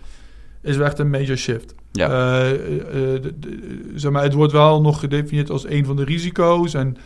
is 0.61 0.77
wel 0.77 0.85
echt 0.85 0.99
een 0.99 1.09
major 1.09 1.37
shift. 1.37 1.75
Ja. 1.91 2.09
Eh, 2.09 2.51
eh, 2.51 3.21
de- 3.21 3.33
de- 3.39 3.91
zeg 3.95 4.11
maar, 4.11 4.23
het 4.23 4.33
wordt 4.33 4.51
wel 4.53 4.81
nog 4.81 4.99
gedefinieerd 4.99 5.49
als 5.49 5.67
een 5.69 5.85
van 5.85 5.95
de 5.95 6.03
risico's. 6.03 6.73
En, 6.73 6.97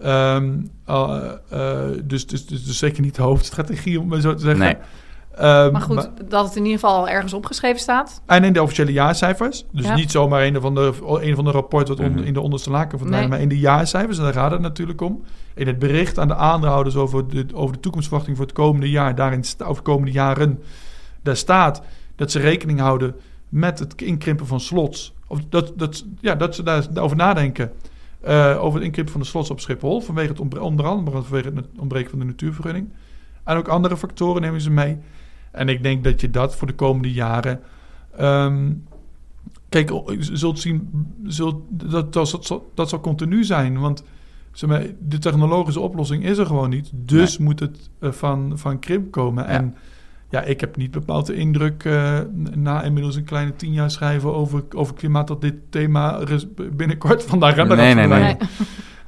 ehm, 0.00 0.52
eh, 0.86 1.30
eh, 1.50 1.88
dus, 2.04 2.26
dus, 2.26 2.46
dus, 2.46 2.64
dus 2.64 2.78
zeker 2.78 3.02
niet 3.02 3.14
de 3.14 3.22
hoofdstrategie, 3.22 4.00
om 4.00 4.06
maar 4.08 4.20
zo 4.20 4.34
te 4.34 4.40
zeggen. 4.42 4.60
Nee. 4.64 4.76
Ehm, 5.36 5.72
maar 5.72 5.80
goed, 5.80 6.10
dat 6.28 6.44
het 6.46 6.56
in 6.56 6.62
ieder 6.64 6.78
geval 6.80 6.96
al 6.96 7.08
ergens 7.08 7.32
opgeschreven 7.32 7.80
staat. 7.80 8.22
en 8.26 8.44
in 8.44 8.52
de 8.52 8.62
officiële 8.62 8.92
jaarcijfers. 8.92 9.64
Dus 9.72 9.84
Ja. 9.86 9.94
niet 9.94 10.10
zomaar 10.10 10.42
een 10.42 10.60
van 10.60 10.74
de, 10.74 10.92
een 11.20 11.34
van 11.34 11.44
de 11.44 11.50
rapporten 11.50 11.96
wat 11.96 12.06
on- 12.06 12.12
Mhm. 12.12 12.22
in 12.24 12.32
de 12.32 12.40
onderste 12.40 12.70
laken 12.70 12.98
verdwijnt, 12.98 13.28
Nee. 13.28 13.32
maar 13.36 13.42
in 13.42 13.48
de 13.48 13.58
jaarcijfers. 13.58 14.18
En 14.18 14.24
daar 14.24 14.32
gaat 14.32 14.50
het 14.50 14.60
natuurlijk 14.60 15.00
om. 15.00 15.22
In 15.54 15.66
het 15.66 15.78
bericht 15.78 16.18
aan 16.18 16.28
de 16.28 16.34
aandeelhouders 16.34 16.96
over 16.96 17.28
de, 17.28 17.46
over 17.54 17.74
de 17.74 17.80
toekomstverwachting 17.80 18.36
voor 18.36 18.46
het 18.46 18.54
komende 18.54 18.90
jaar, 18.90 19.14
daarin 19.14 19.44
of 19.66 19.76
de 19.76 19.82
komende 19.82 20.12
jaren, 20.12 20.62
daar 21.22 21.36
staat 21.36 21.82
dat 22.16 22.30
ze 22.30 22.38
rekening 22.38 22.80
houden 22.80 23.14
met 23.48 23.78
het 23.78 24.02
inkrimpen 24.02 24.46
van 24.46 24.60
slots. 24.60 25.14
Of 25.26 25.38
dat, 25.48 25.72
dat, 25.76 26.04
ja, 26.20 26.34
dat 26.34 26.54
ze 26.54 26.62
daar- 26.62 26.86
daarover 26.92 27.16
nadenken. 27.16 27.72
eh, 28.20 28.56
over 28.64 28.74
het 28.78 28.84
inkrimpen 28.84 29.12
van 29.12 29.22
de 29.22 29.26
slots 29.28 29.50
op 29.50 29.60
Schiphol. 29.60 30.00
Vanwege 30.00 30.28
het 30.28 30.40
onder 30.40 30.60
andere 30.86 31.22
vanwege 31.22 31.52
het 31.54 31.66
ontbreken 31.78 32.10
van 32.10 32.18
de 32.18 32.24
natuurvergunning. 32.24 32.88
En 33.44 33.56
ook 33.56 33.68
andere 33.68 33.96
factoren 33.96 34.42
nemen 34.42 34.60
ze 34.60 34.70
mee. 34.70 34.98
En 35.50 35.68
ik 35.68 35.82
denk 35.82 36.04
dat 36.04 36.20
je 36.20 36.30
dat 36.30 36.56
voor 36.56 36.66
de 36.66 36.74
komende 36.74 37.12
jaren. 37.12 37.60
ehm, 38.16 38.72
kijk, 39.68 39.88
je 39.90 40.36
zult 40.36 40.58
zien. 40.58 41.06
Zult, 41.24 41.62
dat, 41.68 41.90
dat, 42.12 42.12
dat, 42.12 42.44
zal, 42.46 42.70
dat 42.74 42.88
zal 42.88 43.00
continu 43.00 43.44
zijn. 43.44 43.78
Want 43.80 44.04
zeg 44.52 44.70
maar, 44.70 44.82
de 44.98 45.18
technologische 45.18 45.80
oplossing 45.80 46.24
is 46.24 46.38
er 46.38 46.46
gewoon 46.46 46.70
niet. 46.70 46.90
Dus 46.94 47.38
moet 47.38 47.60
het 47.60 47.90
eh, 47.98 48.10
van, 48.12 48.52
van 48.54 48.78
krimp 48.78 49.10
komen. 49.10 49.44
Ja. 49.44 49.50
En 49.50 49.74
ja, 50.30 50.42
ik 50.42 50.60
heb 50.60 50.76
niet 50.76 50.90
bepaald 50.90 51.26
de 51.26 51.34
indruk. 51.34 51.84
eh, 51.84 52.18
na 52.54 52.82
inmiddels 52.82 53.16
een 53.16 53.24
kleine 53.24 53.56
tien 53.56 53.72
jaar 53.72 53.90
schrijven 53.90 54.34
over, 54.34 54.64
over 54.74 54.94
klimaat. 54.94 55.28
dat 55.28 55.40
dit 55.40 55.54
thema 55.70 56.20
binnenkort 56.72 57.24
van 57.28 57.38
de 57.38 57.44
agenda 57.46 57.74
Nee, 57.74 57.94
gaat 57.94 58.08
nee, 58.08 58.20
nee. 58.22 58.36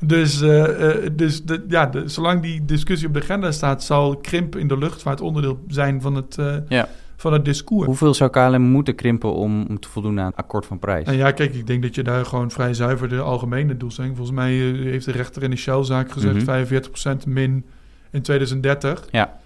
Dus, 0.04 0.40
eh, 0.40 0.90
eh, 1.04 1.10
dus 1.12 1.42
de, 1.44 1.64
ja, 1.68 1.86
de, 1.86 2.08
zolang 2.08 2.42
die 2.42 2.64
discussie 2.64 3.08
op 3.08 3.14
de 3.14 3.20
agenda 3.20 3.52
staat, 3.52 3.82
zal 3.82 4.16
krimp 4.16 4.56
in 4.56 4.68
de 4.68 4.78
luchtvaart 4.78 5.20
onderdeel 5.20 5.64
zijn 5.68 6.00
van 6.00 6.14
het, 6.14 6.38
eh, 6.38 6.56
Ja. 6.68 6.88
van 7.16 7.32
het 7.32 7.44
discours. 7.44 7.86
Hoeveel 7.86 8.14
zou 8.14 8.30
KLM 8.30 8.62
moeten 8.62 8.94
krimpen 8.94 9.32
om, 9.34 9.66
om 9.68 9.80
te 9.80 9.88
voldoen 9.88 10.20
aan 10.20 10.26
het 10.26 10.36
akkoord 10.36 10.66
van 10.66 10.78
prijs? 10.78 11.06
En 11.06 11.16
ja, 11.16 11.30
kijk, 11.30 11.54
ik 11.54 11.66
denk 11.66 11.82
dat 11.82 11.94
je 11.94 12.02
daar 12.02 12.24
gewoon 12.26 12.50
vrij 12.50 12.74
zuiver 12.74 13.08
de 13.08 13.20
algemene 13.20 13.76
doelstelling. 13.76 14.16
Volgens 14.16 14.36
mij 14.36 14.52
heeft 14.52 15.04
de 15.04 15.12
rechter 15.12 15.42
in 15.42 15.50
de 15.50 15.56
Shell-zaak 15.56 16.10
gezegd 16.12 16.34
Mhm. 16.34 16.44
45% 16.44 17.26
min 17.26 17.64
in 18.10 18.22
2030. 18.22 19.08
Ja. 19.10 19.38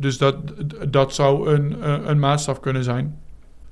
Dus 0.00 0.18
dat, 0.18 0.36
dat 0.90 1.14
zou 1.14 1.54
een, 1.54 1.76
een 2.10 2.18
maatstaf 2.18 2.60
kunnen 2.60 2.84
zijn. 2.84 3.04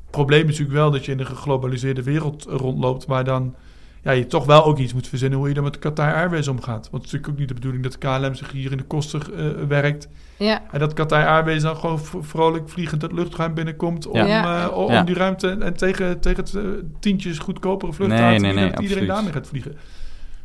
Het 0.02 0.10
probleem 0.10 0.42
is 0.42 0.46
natuurlijk 0.48 0.76
wel 0.78 0.90
dat 0.90 1.04
je 1.04 1.12
in 1.12 1.18
een 1.20 1.26
geglobaliseerde 1.26 2.02
wereld 2.02 2.44
rondloopt, 2.48 3.06
waar 3.06 3.24
dan 3.24 3.54
ja, 4.02 4.10
je 4.10 4.26
toch 4.26 4.44
wel 4.44 4.64
ook 4.64 4.78
iets 4.78 4.92
moet 4.92 5.08
verzinnen 5.08 5.38
hoe 5.38 5.48
je 5.48 5.54
dan 5.54 5.64
met 5.64 5.78
Qatar 5.78 6.14
Airways 6.14 6.48
omgaat. 6.48 6.90
Want 6.90 7.04
het 7.04 7.04
is 7.04 7.10
natuurlijk 7.12 7.32
ook 7.32 7.38
niet 7.38 7.48
de 7.48 7.54
bedoeling 7.54 7.82
dat 7.82 7.92
de 7.92 7.98
KLM 7.98 8.34
zich 8.34 8.50
hier 8.52 8.70
in 8.70 8.76
de 8.76 8.82
kosten 8.84 9.20
eh, 9.36 9.66
werkt. 9.68 10.08
Ja, 10.36 10.62
En 10.70 10.78
dat 10.78 10.92
Qatar 10.92 11.26
Airways 11.26 11.62
dan 11.62 11.76
gewoon 11.76 12.00
vrolijk 12.20 12.68
vliegend 12.68 13.02
het 13.02 13.12
luchtruim 13.12 13.54
binnenkomt 13.54 14.06
om, 14.06 14.16
Ja. 14.26 14.64
eh, 14.68 14.76
om 14.76 14.92
Ja. 14.92 15.02
die 15.02 15.14
ruimte 15.14 15.48
en 15.60 15.74
tegen, 15.74 16.20
tegen 16.20 16.44
het 16.44 16.84
tientjes 17.00 17.38
goedkopere 17.38 17.92
vluchten 17.92 18.18
Nee, 18.18 18.26
aan 18.28 18.36
te 18.36 18.40
nee, 18.42 18.52
nee, 18.54 18.70
dat 18.70 18.80
iedereen 18.80 19.06
daarmee 19.06 19.32
gaat 19.32 19.46
vliegen. 19.46 19.76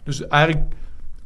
Dus 0.04 0.28
eigenlijk 0.28 0.74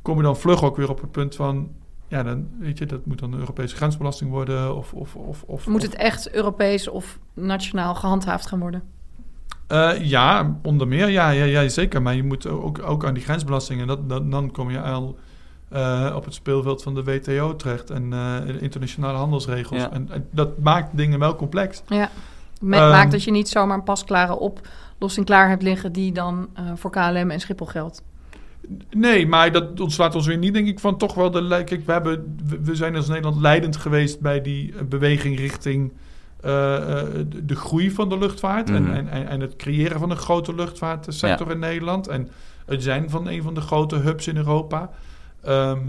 kom 0.01 0.17
je 0.17 0.23
dan 0.23 0.37
vlug 0.37 0.63
ook 0.63 0.77
weer 0.77 0.89
op 0.89 1.01
het 1.01 1.11
punt 1.11 1.35
van, 1.35 1.69
ja, 2.07 2.23
dan 2.23 2.47
weet 2.59 2.77
je, 2.77 2.85
dat 2.85 3.05
moet 3.05 3.19
dan 3.19 3.33
een 3.33 3.39
Europese 3.39 3.75
grensbelasting 3.75 4.29
worden 4.29 4.75
of... 4.75 4.93
of, 4.93 5.15
of, 5.15 5.43
of 5.47 5.67
moet 5.67 5.81
het 5.81 5.95
echt 5.95 6.31
Europees 6.31 6.87
of 6.87 7.19
nationaal 7.33 7.95
gehandhaafd 7.95 8.45
gaan 8.47 8.59
worden? 8.59 8.83
Eh, 9.71 9.91
ja, 10.01 10.57
onder 10.63 10.87
meer, 10.87 11.09
ja, 11.09 11.29
ja, 11.29 11.43
ja, 11.43 11.69
zeker. 11.69 12.01
Maar 12.01 12.15
je 12.15 12.23
moet 12.23 12.47
ook, 12.47 12.81
ook 12.83 13.05
aan 13.05 13.13
die 13.13 13.23
grensbelasting 13.23 13.81
en 13.81 13.87
dat, 13.87 14.09
dat, 14.09 14.31
dan 14.31 14.51
kom 14.51 14.71
je 14.71 14.81
al 14.81 15.17
eh, 15.69 16.13
op 16.15 16.25
het 16.25 16.33
speelveld 16.33 16.83
van 16.83 16.95
de 16.95 17.03
WTO 17.03 17.55
terecht 17.55 17.89
en 17.89 18.13
eh, 18.13 18.61
internationale 18.61 19.17
handelsregels. 19.17 19.79
Ja. 19.81 19.91
En, 19.91 20.07
en 20.11 20.27
dat 20.31 20.59
maakt 20.59 20.97
dingen 20.97 21.19
wel 21.19 21.35
complex. 21.35 21.81
Ja. 21.87 22.09
Ehm, 22.61 22.69
maakt 22.69 23.11
dat 23.11 23.23
je 23.23 23.31
niet 23.31 23.49
zomaar 23.49 23.77
een 23.77 23.83
pasklare 23.83 24.37
oplossing 24.39 25.25
klaar 25.25 25.49
hebt 25.49 25.61
liggen 25.63 25.91
die 25.91 26.11
dan 26.11 26.47
eh, 26.53 26.63
voor 26.75 26.91
KLM 26.91 27.29
en 27.31 27.39
Schiphol 27.39 27.67
geldt. 27.67 28.01
Nee, 28.89 29.27
maar 29.27 29.51
dat 29.51 29.79
ontslaat 29.79 30.15
ons 30.15 30.27
weer 30.27 30.37
niet, 30.37 30.53
denk 30.53 30.67
ik, 30.67 30.79
van 30.79 30.97
toch 30.97 31.13
wel 31.13 31.31
de... 31.31 31.61
Kijk, 31.65 31.85
we, 31.85 31.91
hebben, 31.91 32.37
we- 32.47 32.59
we 32.61 32.75
zijn 32.75 32.95
als 32.95 33.07
Nederland 33.07 33.41
leidend 33.41 33.75
geweest 33.77 34.19
bij 34.19 34.41
die 34.41 34.73
beweging 34.83 35.37
richting 35.39 35.91
de, 36.41 37.45
de 37.45 37.55
groei 37.55 37.91
van 37.91 38.09
de 38.09 38.17
luchtvaart. 38.17 38.69
Mhm. 38.69 38.77
en, 38.77 38.93
en, 38.95 39.07
en, 39.07 39.27
en 39.27 39.39
het 39.39 39.55
creëren 39.55 39.99
van 39.99 40.11
een 40.11 40.17
grote 40.17 40.55
luchtvaartsector 40.55 41.51
in 41.51 41.59
Nederland. 41.59 42.07
En 42.07 42.29
het 42.65 42.83
zijn 42.83 43.09
van 43.09 43.27
een 43.27 43.43
van 43.43 43.53
de 43.53 43.61
grote 43.61 43.95
hubs 43.95 44.27
in 44.27 44.37
Europa. 44.37 44.89
Ehm, 45.43 45.79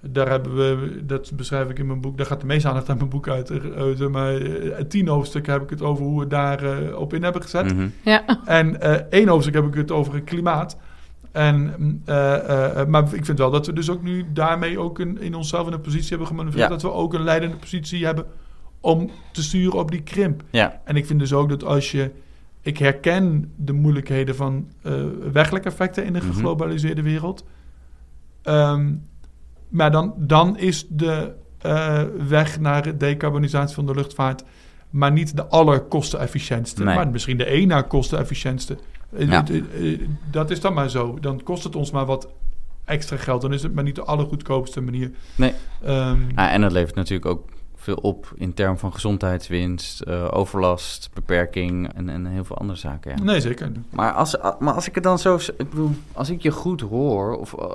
daar 0.00 0.28
hebben 0.28 0.56
we, 0.56 1.02
dat 1.06 1.32
beschrijf 1.36 1.68
ik 1.68 1.78
in 1.78 1.86
mijn 1.86 2.00
boek, 2.00 2.16
daar 2.16 2.26
gaat 2.26 2.40
de 2.40 2.46
meeste 2.46 2.68
aandacht 2.68 2.88
aan 2.88 2.96
mijn 2.96 3.08
boek 3.08 3.28
uit. 3.28 3.48
Er, 3.48 3.72
eh, 4.00 4.08
maar, 4.08 4.36
eh, 4.36 4.84
tien 4.84 5.08
hoofdstukken 5.08 5.52
heb 5.52 5.62
ik 5.62 5.70
het 5.70 5.82
over 5.82 6.04
hoe 6.04 6.20
we 6.20 6.26
daar 6.26 6.62
eh, 6.62 6.98
op 6.98 7.14
in 7.14 7.22
hebben 7.22 7.42
gezet. 7.42 7.74
Mhm. 7.74 7.88
Ja. 8.04 8.24
En 8.44 8.80
eh, 8.80 8.92
één 9.10 9.28
hoofdstuk 9.28 9.54
heb 9.54 9.66
ik 9.66 9.74
het 9.74 9.90
over 9.90 10.14
het 10.14 10.24
klimaat. 10.24 10.76
En, 11.32 12.02
eh, 12.04 12.34
eh, 12.34 12.80
eh, 12.80 12.88
maar 12.88 13.14
ik 13.14 13.24
vind 13.24 13.38
wel 13.38 13.50
dat 13.50 13.66
we 13.66 13.72
dus 13.72 13.90
ook 13.90 14.02
nu 14.02 14.26
daarmee 14.32 14.78
ook 14.78 14.98
in, 14.98 15.20
in 15.20 15.34
onszelf 15.34 15.66
in 15.66 15.72
een 15.72 15.80
positie 15.80 16.08
hebben 16.08 16.26
gemanoeuvreerd. 16.26 16.68
Ja. 16.68 16.74
Dat 16.74 16.82
we 16.82 16.92
ook 16.92 17.14
een 17.14 17.22
leidende 17.22 17.56
positie 17.56 18.04
hebben 18.04 18.24
om 18.80 19.10
te 19.32 19.42
sturen 19.42 19.78
op 19.78 19.90
die 19.90 20.02
krimp. 20.02 20.42
Ja, 20.50 20.80
En 20.84 20.96
ik 20.96 21.06
vind 21.06 21.18
dus 21.20 21.32
ook 21.32 21.48
dat 21.48 21.64
als 21.64 21.90
je... 21.90 22.10
Ik 22.60 22.78
herken 22.78 23.52
de 23.56 23.72
moeilijkheden 23.72 24.36
van 24.36 24.68
weggelijke 25.32 25.68
effecten 25.68 26.04
in 26.04 26.12
de 26.12 26.18
Mhm. 26.18 26.28
geglobaliseerde 26.32 27.02
wereld. 27.02 27.44
Ehm, 28.42 28.92
maar 29.68 29.90
dan, 29.90 30.14
dan 30.16 30.58
is 30.58 30.86
de 30.88 31.32
eh, 31.58 32.02
weg 32.28 32.60
naar 32.60 32.82
de 32.82 32.96
decarbonisatie 32.96 33.74
van 33.74 33.86
de 33.86 33.94
luchtvaart... 33.94 34.42
maar 34.90 35.12
niet 35.12 35.36
de 35.36 35.46
allerkostenefficiëntste. 35.46 36.84
Nee. 36.84 36.94
Maar 36.94 37.08
misschien 37.10 37.36
de 37.36 37.64
na 37.66 37.82
kostenefficiëntste. 37.82 38.78
Eh, 39.16 39.28
Ja. 39.28 39.44
dat 40.30 40.50
is 40.50 40.60
dan 40.60 40.74
maar 40.74 40.90
zo. 40.90 41.18
Dan 41.20 41.42
kost 41.42 41.64
het 41.64 41.76
ons 41.76 41.90
maar 41.90 42.06
wat 42.06 42.28
extra 42.84 43.16
geld. 43.16 43.42
Dan 43.42 43.52
is 43.52 43.62
het 43.62 43.74
maar 43.74 43.84
niet 43.84 43.94
de 43.94 44.02
allergoedkoopste 44.04 44.80
manier. 44.80 45.10
Nee. 45.34 45.52
Ah, 45.84 46.52
en 46.52 46.60
dat 46.60 46.72
levert 46.72 46.94
natuurlijk 46.94 47.26
ook 47.30 47.48
veel 47.94 48.10
op 48.10 48.32
in 48.34 48.54
termen 48.54 48.78
van 48.78 48.92
gezondheidswinst, 48.92 50.00
eh, 50.00 50.28
overlast, 50.30 51.10
beperking 51.14 51.92
en, 51.92 52.08
en 52.08 52.26
heel 52.26 52.44
veel 52.44 52.58
andere 52.58 52.78
zaken. 52.78 53.16
Ja. 53.16 53.22
Nee, 53.22 53.40
zeker. 53.40 53.72
Maar, 53.90 54.12
als, 54.12 54.36
maar 54.58 54.74
als 54.74 54.86
ik 54.86 54.94
het 54.94 55.04
dan 55.04 55.18
zo... 55.18 55.36
Ik 55.56 55.70
bedoel, 55.70 55.90
als 56.12 56.30
ik 56.30 56.42
je 56.42 56.50
goed 56.50 56.80
hoor, 56.80 57.36
of, 57.36 57.54
eh, 57.54 57.70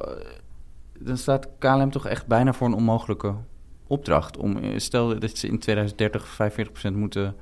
dan 1.00 1.18
staat 1.18 1.48
KLM 1.60 1.92
toch 1.92 2.08
echt 2.08 2.28
bijna 2.28 2.54
voor 2.54 2.68
een 2.68 2.74
onmogelijke 2.74 3.36
opdracht. 3.88 4.38
Om, 4.38 4.58
eh, 4.58 4.80
stel 4.80 5.20
dat 5.20 5.38
ze 5.38 5.48
in 5.48 5.60
2030 5.60 6.26
45% 6.26 6.96
moeten 6.96 7.36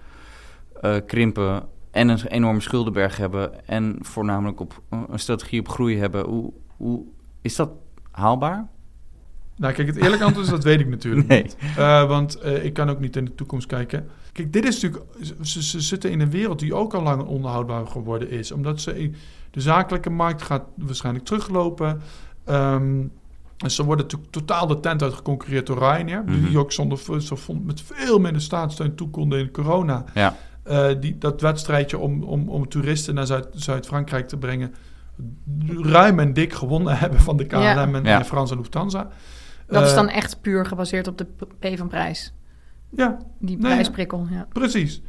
eh, 0.81 0.95
krimpen 1.05 1.63
en 1.91 2.09
een 2.09 2.27
enorme 2.27 2.61
schuldenberg 2.61 3.17
hebben... 3.17 3.67
en 3.67 3.97
voornamelijk 3.99 4.59
op, 4.59 4.81
een 4.89 5.19
strategie 5.19 5.59
op 5.59 5.69
groei 5.69 5.97
hebben. 5.97 6.25
Hoe, 6.25 6.53
hoe, 6.77 7.03
is 7.41 7.55
dat 7.55 7.69
haalbaar? 8.11 8.67
Nou, 9.61 9.73
kijk, 9.73 9.87
het 9.87 9.95
eerlijke 9.97 10.23
antwoord 10.25 10.45
is 10.45 10.51
dat 10.51 10.63
weet 10.63 10.79
ik 10.79 10.87
natuurlijk 10.89 11.27
Nee. 11.27 11.41
niet. 11.43 11.55
Eh, 11.77 12.07
want 12.07 12.35
eh, 12.39 12.65
ik 12.65 12.73
kan 12.73 12.89
ook 12.89 12.99
niet 12.99 13.15
in 13.15 13.25
de 13.25 13.35
toekomst 13.35 13.67
kijken. 13.67 14.07
Kijk, 14.31 14.53
dit 14.53 14.65
is 14.65 14.81
natuurlijk... 14.81 15.11
Ze, 15.41 15.63
ze 15.63 15.81
zitten 15.81 16.11
in 16.11 16.19
een 16.19 16.29
wereld 16.29 16.59
die 16.59 16.73
ook 16.75 16.93
al 16.93 17.01
lang 17.03 17.23
onhoudbaar 17.23 17.87
geworden 17.87 18.29
is. 18.31 18.51
Omdat 18.51 18.81
ze... 18.81 19.11
De 19.51 19.61
zakelijke 19.61 20.09
markt 20.09 20.41
gaat 20.41 20.63
waarschijnlijk 20.75 21.25
teruglopen. 21.25 22.01
Ehm, 22.45 22.99
en 23.57 23.71
ze 23.71 23.83
worden 23.83 24.07
to- 24.07 24.21
totaal 24.29 24.67
de 24.67 24.79
tent 24.79 25.01
uit 25.03 25.13
geconcurreerd 25.13 25.65
door 25.67 25.77
Ryanair. 25.77 26.23
Mhm. 26.25 26.45
Die 26.45 26.57
ook 26.57 26.71
zonder, 26.71 26.99
zo 27.21 27.35
vond, 27.35 27.65
met 27.65 27.81
veel 27.85 28.19
minder 28.19 28.41
staatssteun 28.41 28.95
toe 28.95 29.09
konden 29.09 29.39
in 29.39 29.51
corona. 29.51 30.03
Ja. 30.13 30.35
Eh, 30.63 30.87
die, 30.99 31.17
dat 31.17 31.41
wedstrijdje 31.41 31.97
om, 31.97 32.23
om, 32.23 32.49
om 32.49 32.69
toeristen 32.69 33.13
naar 33.15 33.25
Zuid, 33.25 33.47
Zuid-Frankrijk 33.53 34.27
te 34.27 34.37
brengen... 34.37 34.73
ruim 35.81 36.19
en 36.19 36.33
dik 36.33 36.53
gewonnen 36.53 36.97
hebben 36.99 37.19
van 37.19 37.37
de 37.37 37.45
KLM 37.45 37.59
Ja. 37.61 37.93
en, 37.93 38.03
Ja. 38.03 38.19
en 38.19 38.25
Frans 38.25 38.51
en 38.51 38.57
Lufthansa. 38.57 39.07
Dat 39.71 39.83
is 39.83 39.89
Eh, 39.89 39.95
dan 39.95 40.09
echt 40.09 40.41
puur 40.41 40.65
gebaseerd 40.65 41.07
op 41.07 41.17
de 41.17 41.23
p- 41.59 41.77
van 41.77 41.87
prijs. 41.87 42.33
Ja, 42.89 43.17
Die 43.39 43.57
Nee, 43.57 43.71
prijsprikkel, 43.71 44.27
ja. 44.29 44.47
Precies. 44.53 45.01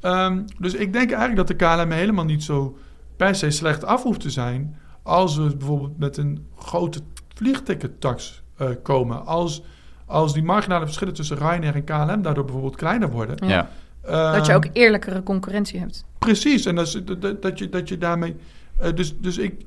Ehm, 0.00 0.42
dus 0.58 0.74
ik 0.74 0.92
denk 0.92 1.10
eigenlijk 1.10 1.36
dat 1.36 1.48
de 1.48 1.54
KLM 1.66 1.90
helemaal 1.90 2.24
niet 2.24 2.42
zo 2.42 2.78
per 3.16 3.34
se 3.34 3.50
slecht 3.50 3.84
af 3.84 4.02
hoeft 4.02 4.20
te 4.20 4.30
zijn... 4.30 4.76
als 5.02 5.36
we 5.36 5.56
bijvoorbeeld 5.56 5.98
met 5.98 6.16
een 6.16 6.46
grote 6.56 7.00
vliegtickettax 7.34 8.42
eh, 8.56 8.68
komen. 8.82 9.26
Als, 9.26 9.62
als 10.06 10.32
die 10.34 10.42
marginale 10.42 10.84
verschillen 10.84 11.14
tussen 11.14 11.36
Ryanair 11.36 11.74
en 11.74 11.84
KLM 11.84 12.22
daardoor 12.22 12.44
bijvoorbeeld 12.44 12.76
kleiner 12.76 13.10
worden. 13.10 13.48
Ja. 13.48 13.54
Ja. 13.54 14.32
Dat 14.32 14.46
je 14.46 14.52
Ehm, 14.52 14.56
ook 14.64 14.66
eerlijkere 14.72 15.22
concurrentie 15.22 15.78
hebt. 15.80 16.04
Precies, 16.18 16.66
en 16.66 16.74
dat, 16.74 16.86
is- 16.86 17.04
dat, 17.04 17.20
dat, 17.22 17.42
dat 17.42 17.58
je, 17.58 17.68
dat 17.68 17.88
je 17.88 17.98
daarmee... 17.98 18.36
eh, 18.78 18.92
dus, 18.94 19.18
dus 19.20 19.38
ik, 19.38 19.64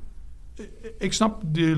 ik 0.97 1.13
snap 1.13 1.41
de 1.51 1.75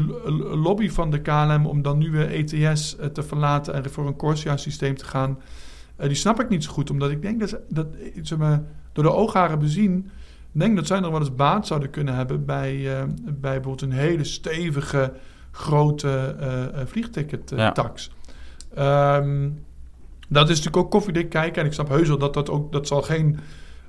lobby 0.63 0.89
van 0.89 1.11
de 1.11 1.21
KLM 1.21 1.65
om 1.65 1.81
dan 1.81 1.97
nu 1.97 2.11
weer 2.11 2.29
ETS 2.31 2.95
eh, 2.97 3.05
te 3.07 3.23
verlaten... 3.23 3.73
en 3.73 3.89
voor 3.91 4.07
een 4.07 4.15
Corsia-systeem 4.15 4.95
te 4.97 5.05
gaan. 5.05 5.39
Eh, 5.95 6.07
die 6.07 6.15
snap 6.15 6.39
ik 6.41 6.49
niet 6.49 6.63
zo 6.63 6.71
goed, 6.71 6.89
omdat 6.89 7.11
ik 7.11 7.21
denk 7.21 7.39
dat, 7.39 7.49
ze- 7.49 7.61
dat 7.69 7.87
eh, 7.95 8.19
zeg 8.21 8.37
maar, 8.37 8.63
door 8.93 9.03
de 9.03 9.11
oogharen 9.13 9.59
bezien... 9.59 10.09
denk 10.51 10.75
dat 10.75 10.87
zij 10.87 10.99
nog 10.99 11.11
wel 11.11 11.19
eens 11.19 11.35
baat 11.35 11.67
zouden 11.67 11.89
kunnen 11.89 12.15
hebben... 12.15 12.45
bij, 12.45 12.81
bij 13.23 13.37
bijvoorbeeld 13.39 13.81
een 13.81 13.91
hele 13.91 14.23
stevige, 14.23 15.13
grote 15.51 16.35
eh, 16.39 16.81
vliegticket-tax. 16.85 18.11
Ehm, 18.75 19.49
dat 20.29 20.49
is 20.49 20.57
natuurlijk 20.57 20.83
ook 20.85 20.91
koffiedik 20.91 21.29
kijken. 21.29 21.61
En 21.61 21.67
ik 21.67 21.73
snap 21.73 21.89
heus 21.89 22.07
wel 22.07 22.17
dat 22.17 22.33
dat 22.33 22.49
ook... 22.49 22.71
dat 22.71 22.87
zal 22.87 23.01
geen 23.01 23.39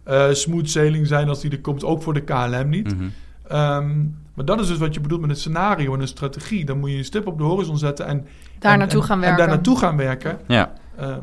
eh 0.05 0.31
smooth 0.31 0.69
sailing 0.71 1.07
zijn 1.07 1.29
als 1.29 1.41
die 1.41 1.51
er 1.51 1.61
komt. 1.61 1.85
Ook 1.85 2.03
voor 2.03 2.15
de 2.15 2.21
KLM 2.21 2.69
niet. 2.69 2.95
Mhm. 2.97 3.09
Ehm, 3.53 4.01
maar 4.35 4.45
dat 4.45 4.61
is 4.61 4.67
dus 4.67 4.79
wat 4.79 4.95
je 4.95 5.01
bedoelt 5.01 5.21
met 5.21 5.31
een 5.31 5.37
scenario 5.37 5.95
en 5.95 6.01
een 6.01 6.09
strategie. 6.09 6.65
Dan 6.65 6.79
moet 6.79 6.91
je 6.91 6.97
een 6.97 7.05
stip 7.05 7.27
op 7.27 7.39
de 7.39 7.45
horizon 7.45 7.79
zetten 7.79 8.07
en... 8.07 8.27
Daar 8.59 8.73
en- 8.73 8.79
naartoe 8.79 9.01
en- 9.01 9.07
gaan 9.07 9.17
En 9.17 9.21
werken. 9.23 9.39
daar 9.39 9.49
naartoe 9.55 9.79
gaan 9.79 9.97
werken. 9.97 10.39
ja. 10.47 10.73
Ehm, 10.97 11.19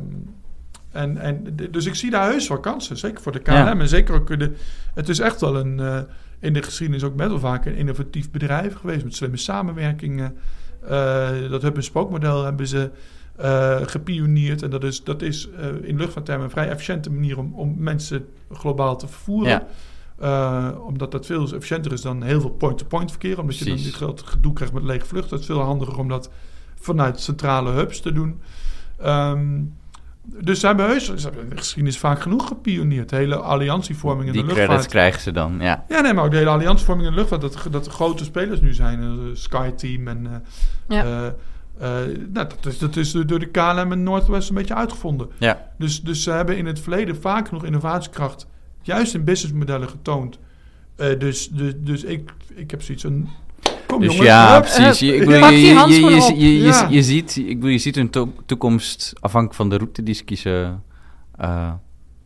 en, 0.92 1.18
en, 1.18 1.56
dus 1.72 1.86
ik 1.86 1.96
zie 1.96 2.12
daar 2.12 2.30
heus 2.32 2.48
wel 2.48 2.60
kansen. 2.60 2.98
Zeker 2.98 3.22
voor 3.22 3.32
de 3.32 3.40
KLM. 3.40 3.54
Ja. 3.54 3.80
En 3.80 3.88
zeker 3.88 4.16
ook 4.16 4.40
de... 4.40 4.54
Het 4.94 5.10
is 5.10 5.20
echt 5.20 5.42
wel 5.42 5.56
een... 5.56 5.80
eh, 5.80 5.98
in 6.40 6.54
de 6.54 6.62
geschiedenis 6.64 7.04
ook 7.04 7.16
best 7.16 7.30
wel 7.30 7.40
vaak 7.40 7.66
een 7.66 7.76
innovatief 7.76 8.32
bedrijf 8.32 8.76
geweest. 8.76 9.04
Met 9.04 9.16
slimme 9.16 9.38
samenwerkingen. 9.38 10.38
Eh, 10.88 11.28
dat 11.50 11.62
hub- 11.62 11.76
en 11.76 11.84
spookmodel 11.84 12.44
hebben 12.44 12.68
ze 12.68 12.90
eh 13.36 13.78
gepioneerd. 13.86 14.62
En 14.64 14.70
dat 14.70 14.84
is, 14.84 15.04
dat 15.04 15.22
is 15.22 15.50
eh, 15.60 15.68
in 15.82 15.98
luchtvaarttermen 15.98 16.46
een 16.46 16.52
vrij 16.52 16.70
efficiënte 16.70 17.12
manier 17.12 17.38
om, 17.38 17.54
om 17.54 17.76
mensen 17.78 18.26
globaal 18.52 18.98
te 18.98 19.08
vervoeren. 19.08 19.50
Ja. 19.52 19.66
Eh, 20.22 20.68
omdat 20.86 21.12
dat 21.12 21.26
veel 21.26 21.44
efficiënter 21.44 21.92
is 21.94 22.02
dan 22.02 22.24
heel 22.24 22.42
veel 22.42 22.50
point-to-point 22.50 23.10
verkeer. 23.12 23.40
Omdat 23.40 23.58
je 23.58 23.66
dan 23.66 23.76
die 23.76 23.92
grote 23.94 24.26
gedoe 24.26 24.54
krijgt 24.54 24.74
met 24.74 24.84
lege 24.84 25.06
vluchten. 25.06 25.32
Het 25.32 25.40
is 25.40 25.46
veel 25.46 25.60
handiger 25.62 25.98
om 25.98 26.08
dat 26.08 26.30
vanuit 26.80 27.20
centrale 27.20 27.70
hubs 27.72 28.00
te 28.02 28.12
doen. 28.12 28.42
Ehm, 29.02 29.62
dus 30.24 30.60
ze 30.60 30.66
hebben 30.68 30.86
heus, 30.86 31.06
ze 31.06 31.22
hebben 31.22 31.44
in 31.44 31.50
de 31.50 31.58
geschiedenis 31.58 31.98
vaak 31.98 32.22
genoeg 32.22 32.48
gepioneerd. 32.48 33.10
De 33.10 33.16
hele 33.16 33.36
alliantievorming 33.36 34.28
in 34.28 34.34
Die 34.34 34.42
de 34.42 34.48
credits 34.48 34.68
luchtvaart. 34.70 34.92
krijgen 34.92 35.22
ze 35.22 35.32
dan, 35.32 35.58
ja. 35.60 35.86
Ja, 35.88 36.02
nee, 36.02 36.14
maar 36.14 36.24
ook 36.26 36.32
de 36.32 36.38
hele 36.38 36.50
alliantievorming 36.50 37.08
in 37.08 37.14
de 37.14 37.20
luchtvaart. 37.20 37.42
Dat, 37.54 37.68
dat 37.72 37.86
er 37.86 37.92
grote 37.92 38.24
spelers 38.24 38.62
nu 38.62 38.74
zijn. 38.74 39.02
eh, 39.02 39.08
SkyTeam 39.34 40.08
en... 40.08 40.26
eh, 40.28 40.34
Ja. 40.98 41.04
nou, 42.34 42.48
dat, 42.48 42.66
is, 42.66 42.78
dat 42.78 42.96
is 42.96 43.12
door 43.12 43.40
de 43.40 43.46
KLM 43.52 43.92
en 43.92 44.04
Northwest 44.04 44.50
een 44.50 44.56
beetje 44.56 44.76
uitgevonden. 44.76 45.30
Ja. 45.38 45.68
Dus, 45.78 46.02
dus 46.02 46.24
ze 46.24 46.32
hebben 46.32 46.58
in 46.58 46.66
het 46.66 46.80
verleden 46.80 47.16
vaak 47.22 47.48
genoeg 47.48 47.64
innovatiekracht... 47.66 48.48
juist 48.82 49.14
in 49.14 49.24
businessmodellen 49.24 49.90
getoond. 49.90 50.40
Eh, 50.96 51.20
dus, 51.20 51.50
dus, 51.50 51.74
dus 51.78 52.04
ik, 52.04 52.32
ik 52.56 52.72
heb 52.72 52.82
zoiets 52.82 53.04
van... 53.04 53.30
Kom 53.88 54.00
Dus 54.00 54.10
jongens, 54.10 54.28
ja, 54.28 54.54
hup. 54.54 54.62
precies. 54.62 55.00
Je, 55.00 55.16
ik 55.16 55.24
Pak 55.26 55.28
bedoel, 55.30 55.50
je, 55.50 55.56
die 55.56 55.62
je, 55.66 55.68
je, 55.72 55.76
handschoenen 55.76 56.16
je, 56.16 56.22
op. 56.32 56.36
je, 56.38 56.58
je, 56.58 56.64
Ja. 56.66 56.88
je 56.90 57.04
ziet, 57.04 57.36
ik 57.38 57.46
bedoel, 57.56 57.70
je 57.70 57.78
ziet 57.78 57.96
hun 57.96 58.10
to- 58.10 58.34
toekomst 58.46 59.14
afhankelijk 59.20 59.58
van 59.58 59.70
de 59.70 59.78
route 59.78 60.04
die 60.04 60.14
ze 60.14 60.24
kiezen, 60.24 60.84
eh, 61.38 61.48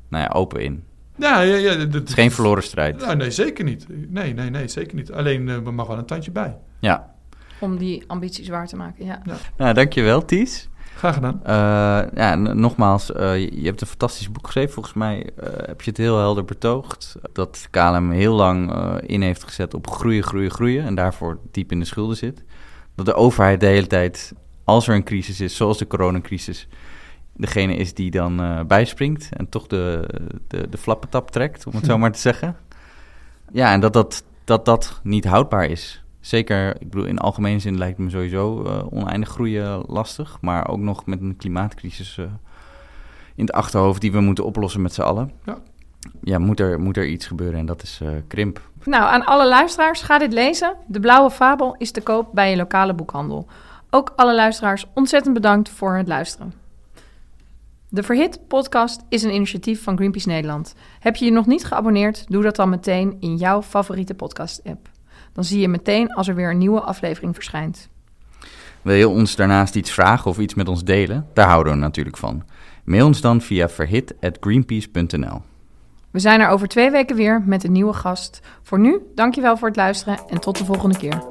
nou 0.09 0.23
ja, 0.23 0.29
open 0.33 0.61
in. 0.63 0.83
Ja, 1.17 1.41
ja, 1.41 1.55
ja. 1.55 1.75
dat- 1.75 1.93
Het 1.93 2.07
is 2.07 2.13
geen 2.13 2.31
verloren 2.31 2.63
strijd. 2.63 2.97
Nou, 2.99 3.15
nee, 3.15 3.31
zeker 3.31 3.63
niet. 3.63 3.85
Nee, 4.09 4.33
nee, 4.33 4.49
nee, 4.49 4.67
zeker 4.67 4.95
niet. 4.95 5.11
Alleen, 5.11 5.49
eh, 5.49 5.55
er 5.55 5.73
mag 5.73 5.87
wel 5.87 5.97
een 5.97 6.05
tandje 6.05 6.31
bij. 6.31 6.57
Ja. 6.79 7.13
Om 7.59 7.77
die 7.77 8.03
ambities 8.07 8.47
waar 8.49 8.67
te 8.67 8.75
maken, 8.75 9.05
ja. 9.05 9.21
Nou, 9.57 9.73
dankjewel, 9.73 10.25
Ties. 10.25 10.69
Graag 10.95 11.13
gedaan. 11.13 11.39
Eh, 11.43 12.15
ja, 12.15 12.35
nogmaals, 12.35 13.11
eh, 13.11 13.37
je, 13.37 13.59
je 13.59 13.65
hebt 13.65 13.81
een 13.81 13.87
fantastisch 13.87 14.31
boek 14.31 14.45
geschreven. 14.45 14.73
Volgens 14.73 14.95
mij 14.95 15.29
eh, 15.35 15.47
heb 15.67 15.81
je 15.81 15.89
het 15.89 15.99
heel 15.99 16.17
helder 16.17 16.45
betoogd. 16.45 17.15
Dat 17.33 17.67
KLM 17.69 18.11
heel 18.11 18.33
lang 18.33 18.73
in 19.01 19.21
heeft 19.21 19.43
gezet 19.43 19.73
op 19.73 19.89
groeien, 19.89 20.23
groeien, 20.23 20.51
groeien. 20.51 20.85
En 20.85 20.95
daarvoor 20.95 21.39
diep 21.51 21.71
in 21.71 21.79
de 21.79 21.85
schulden 21.85 22.17
zit. 22.17 22.43
Dat 22.95 23.05
de 23.05 23.13
overheid 23.13 23.59
de 23.59 23.65
hele 23.65 23.87
tijd, 23.87 24.33
als 24.63 24.87
er 24.87 24.95
een 24.95 25.03
crisis 25.03 25.39
is, 25.39 25.55
zoals 25.55 25.77
de 25.77 25.87
coronacrisis... 25.87 26.67
degene 27.33 27.75
is 27.75 27.93
die 27.93 28.11
dan 28.11 28.65
bijspringt 28.67 29.29
en 29.31 29.49
toch 29.49 29.67
de, 29.67 30.09
de, 30.47 30.69
de 30.69 30.77
flappetap 30.77 31.31
trekt, 31.31 31.65
om 31.65 31.73
het 31.75 31.85
zo 31.85 31.97
maar 32.03 32.11
te 32.11 32.19
zeggen. 32.19 32.55
Ja, 33.51 33.71
en 33.71 33.79
dat 33.79 33.93
dat, 33.93 34.23
dat 34.43 34.65
dat 34.65 34.99
niet 35.03 35.25
houdbaar 35.25 35.65
is. 35.65 36.02
Zeker, 36.23 36.81
ik 36.81 36.89
bedoel, 36.89 37.05
in 37.05 37.17
algemene 37.17 37.59
zin 37.59 37.77
lijkt 37.77 37.97
me 37.97 38.09
sowieso 38.09 38.63
eh, 38.63 38.93
oneindig 38.93 39.29
groeien 39.29 39.83
lastig. 39.87 40.37
Maar 40.41 40.67
ook 40.67 40.79
nog 40.79 41.05
met 41.05 41.21
een 41.21 41.35
klimaatcrisis 41.37 42.17
eh, 42.17 42.25
in 43.35 43.45
het 43.45 43.51
achterhoofd 43.51 44.01
die 44.01 44.11
we 44.11 44.19
moeten 44.19 44.45
oplossen 44.45 44.81
met 44.81 44.93
z'n 44.93 45.01
allen. 45.01 45.31
Ja. 45.45 45.57
Ja, 46.21 46.39
moet 46.39 46.59
er, 46.59 46.79
moet 46.79 46.97
er 46.97 47.07
iets 47.07 47.27
gebeuren 47.27 47.59
en 47.59 47.65
dat 47.65 47.83
is 47.83 47.99
eh, 48.01 48.09
krimp. 48.27 48.61
Nou, 48.83 49.03
aan 49.03 49.25
alle 49.25 49.47
luisteraars, 49.47 50.01
ga 50.01 50.17
dit 50.17 50.33
lezen. 50.33 50.75
De 50.87 50.99
Blauwe 50.99 51.31
Fabel 51.31 51.75
is 51.77 51.91
te 51.91 52.01
koop 52.01 52.29
bij 52.33 52.49
je 52.49 52.55
lokale 52.55 52.93
boekhandel. 52.93 53.47
Ook 53.89 54.13
alle 54.15 54.35
luisteraars 54.35 54.85
ontzettend 54.93 55.33
bedankt 55.33 55.69
voor 55.69 55.95
het 55.95 56.07
luisteren. 56.07 56.53
De 57.89 58.03
Verhit 58.03 58.47
podcast 58.47 59.01
is 59.09 59.23
een 59.23 59.33
initiatief 59.33 59.83
van 59.83 59.95
Greenpeace 59.95 60.27
Nederland. 60.27 60.75
Heb 60.99 61.15
je 61.15 61.25
je 61.25 61.31
nog 61.31 61.45
niet 61.45 61.65
geabonneerd? 61.65 62.25
Doe 62.27 62.43
dat 62.43 62.55
dan 62.55 62.69
meteen 62.69 63.17
in 63.19 63.35
jouw 63.35 63.61
favoriete 63.61 64.13
podcast-app. 64.13 64.91
Dan 65.33 65.43
zie 65.43 65.59
je 65.59 65.67
meteen 65.67 66.13
als 66.13 66.27
er 66.27 66.35
weer 66.35 66.49
een 66.49 66.57
nieuwe 66.57 66.81
aflevering 66.81 67.35
verschijnt. 67.35 67.89
Wil 68.81 68.95
je 68.95 69.07
ons 69.07 69.35
daarnaast 69.35 69.75
iets 69.75 69.91
vragen 69.91 70.31
of 70.31 70.39
iets 70.39 70.53
met 70.53 70.67
ons 70.67 70.83
delen? 70.83 71.27
Daar 71.33 71.47
houden 71.47 71.73
we 71.73 71.79
natuurlijk 71.79 72.17
van. 72.17 72.43
Mail 72.83 73.05
ons 73.05 73.21
dan 73.21 73.41
via 73.41 73.69
verhit.greenpeace.nl. 73.69 75.41
We 76.11 76.19
zijn 76.19 76.39
er 76.39 76.47
over 76.47 76.67
twee 76.67 76.91
weken 76.91 77.15
weer 77.15 77.41
met 77.45 77.63
een 77.63 77.71
nieuwe 77.71 77.93
gast. 77.93 78.39
Voor 78.61 78.79
nu, 78.79 78.99
dankjewel 79.15 79.57
voor 79.57 79.67
het 79.67 79.77
luisteren 79.77 80.17
en 80.29 80.39
tot 80.39 80.57
de 80.57 80.65
volgende 80.65 80.97
keer. 80.97 81.23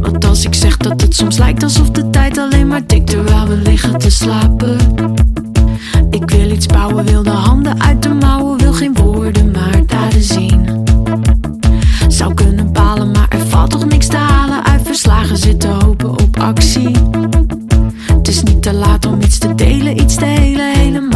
Want 0.00 0.24
als 0.24 0.44
ik 0.44 0.54
zeg 0.54 0.76
dat 0.76 1.00
het 1.00 1.14
soms 1.14 1.38
lijkt 1.38 1.62
alsof 1.62 1.90
de 1.90 2.10
tijd 2.10 2.38
alleen 2.38 2.66
maar 2.66 2.86
tikt 2.86 3.10
terwijl 3.10 3.46
we 3.46 3.56
liggen 3.56 3.98
te 3.98 4.10
slapen. 4.10 4.76
Ik 6.10 6.30
wil 6.30 6.50
iets 6.50 6.66
bouwen, 6.66 7.04
wil 7.04 7.22
de 7.22 7.30
handen 7.30 7.80
uit 7.80 8.02
zou 12.08 12.34
kunnen 12.34 12.72
balen, 12.72 13.10
maar 13.10 13.26
er 13.28 13.46
valt 13.46 13.70
toch 13.70 13.84
niks 13.84 14.06
te 14.06 14.16
halen. 14.16 14.64
Uit 14.64 14.82
verslagen 14.84 15.36
zitten 15.36 15.70
hopen 15.70 16.10
op 16.10 16.38
actie. 16.38 16.90
Het 18.06 18.28
is 18.28 18.42
niet 18.42 18.62
te 18.62 18.72
laat 18.72 19.06
om 19.06 19.20
iets 19.20 19.38
te 19.38 19.54
delen, 19.54 20.00
iets 20.00 20.14
te 20.14 20.24
delen, 20.24 20.72
helemaal. 20.74 21.13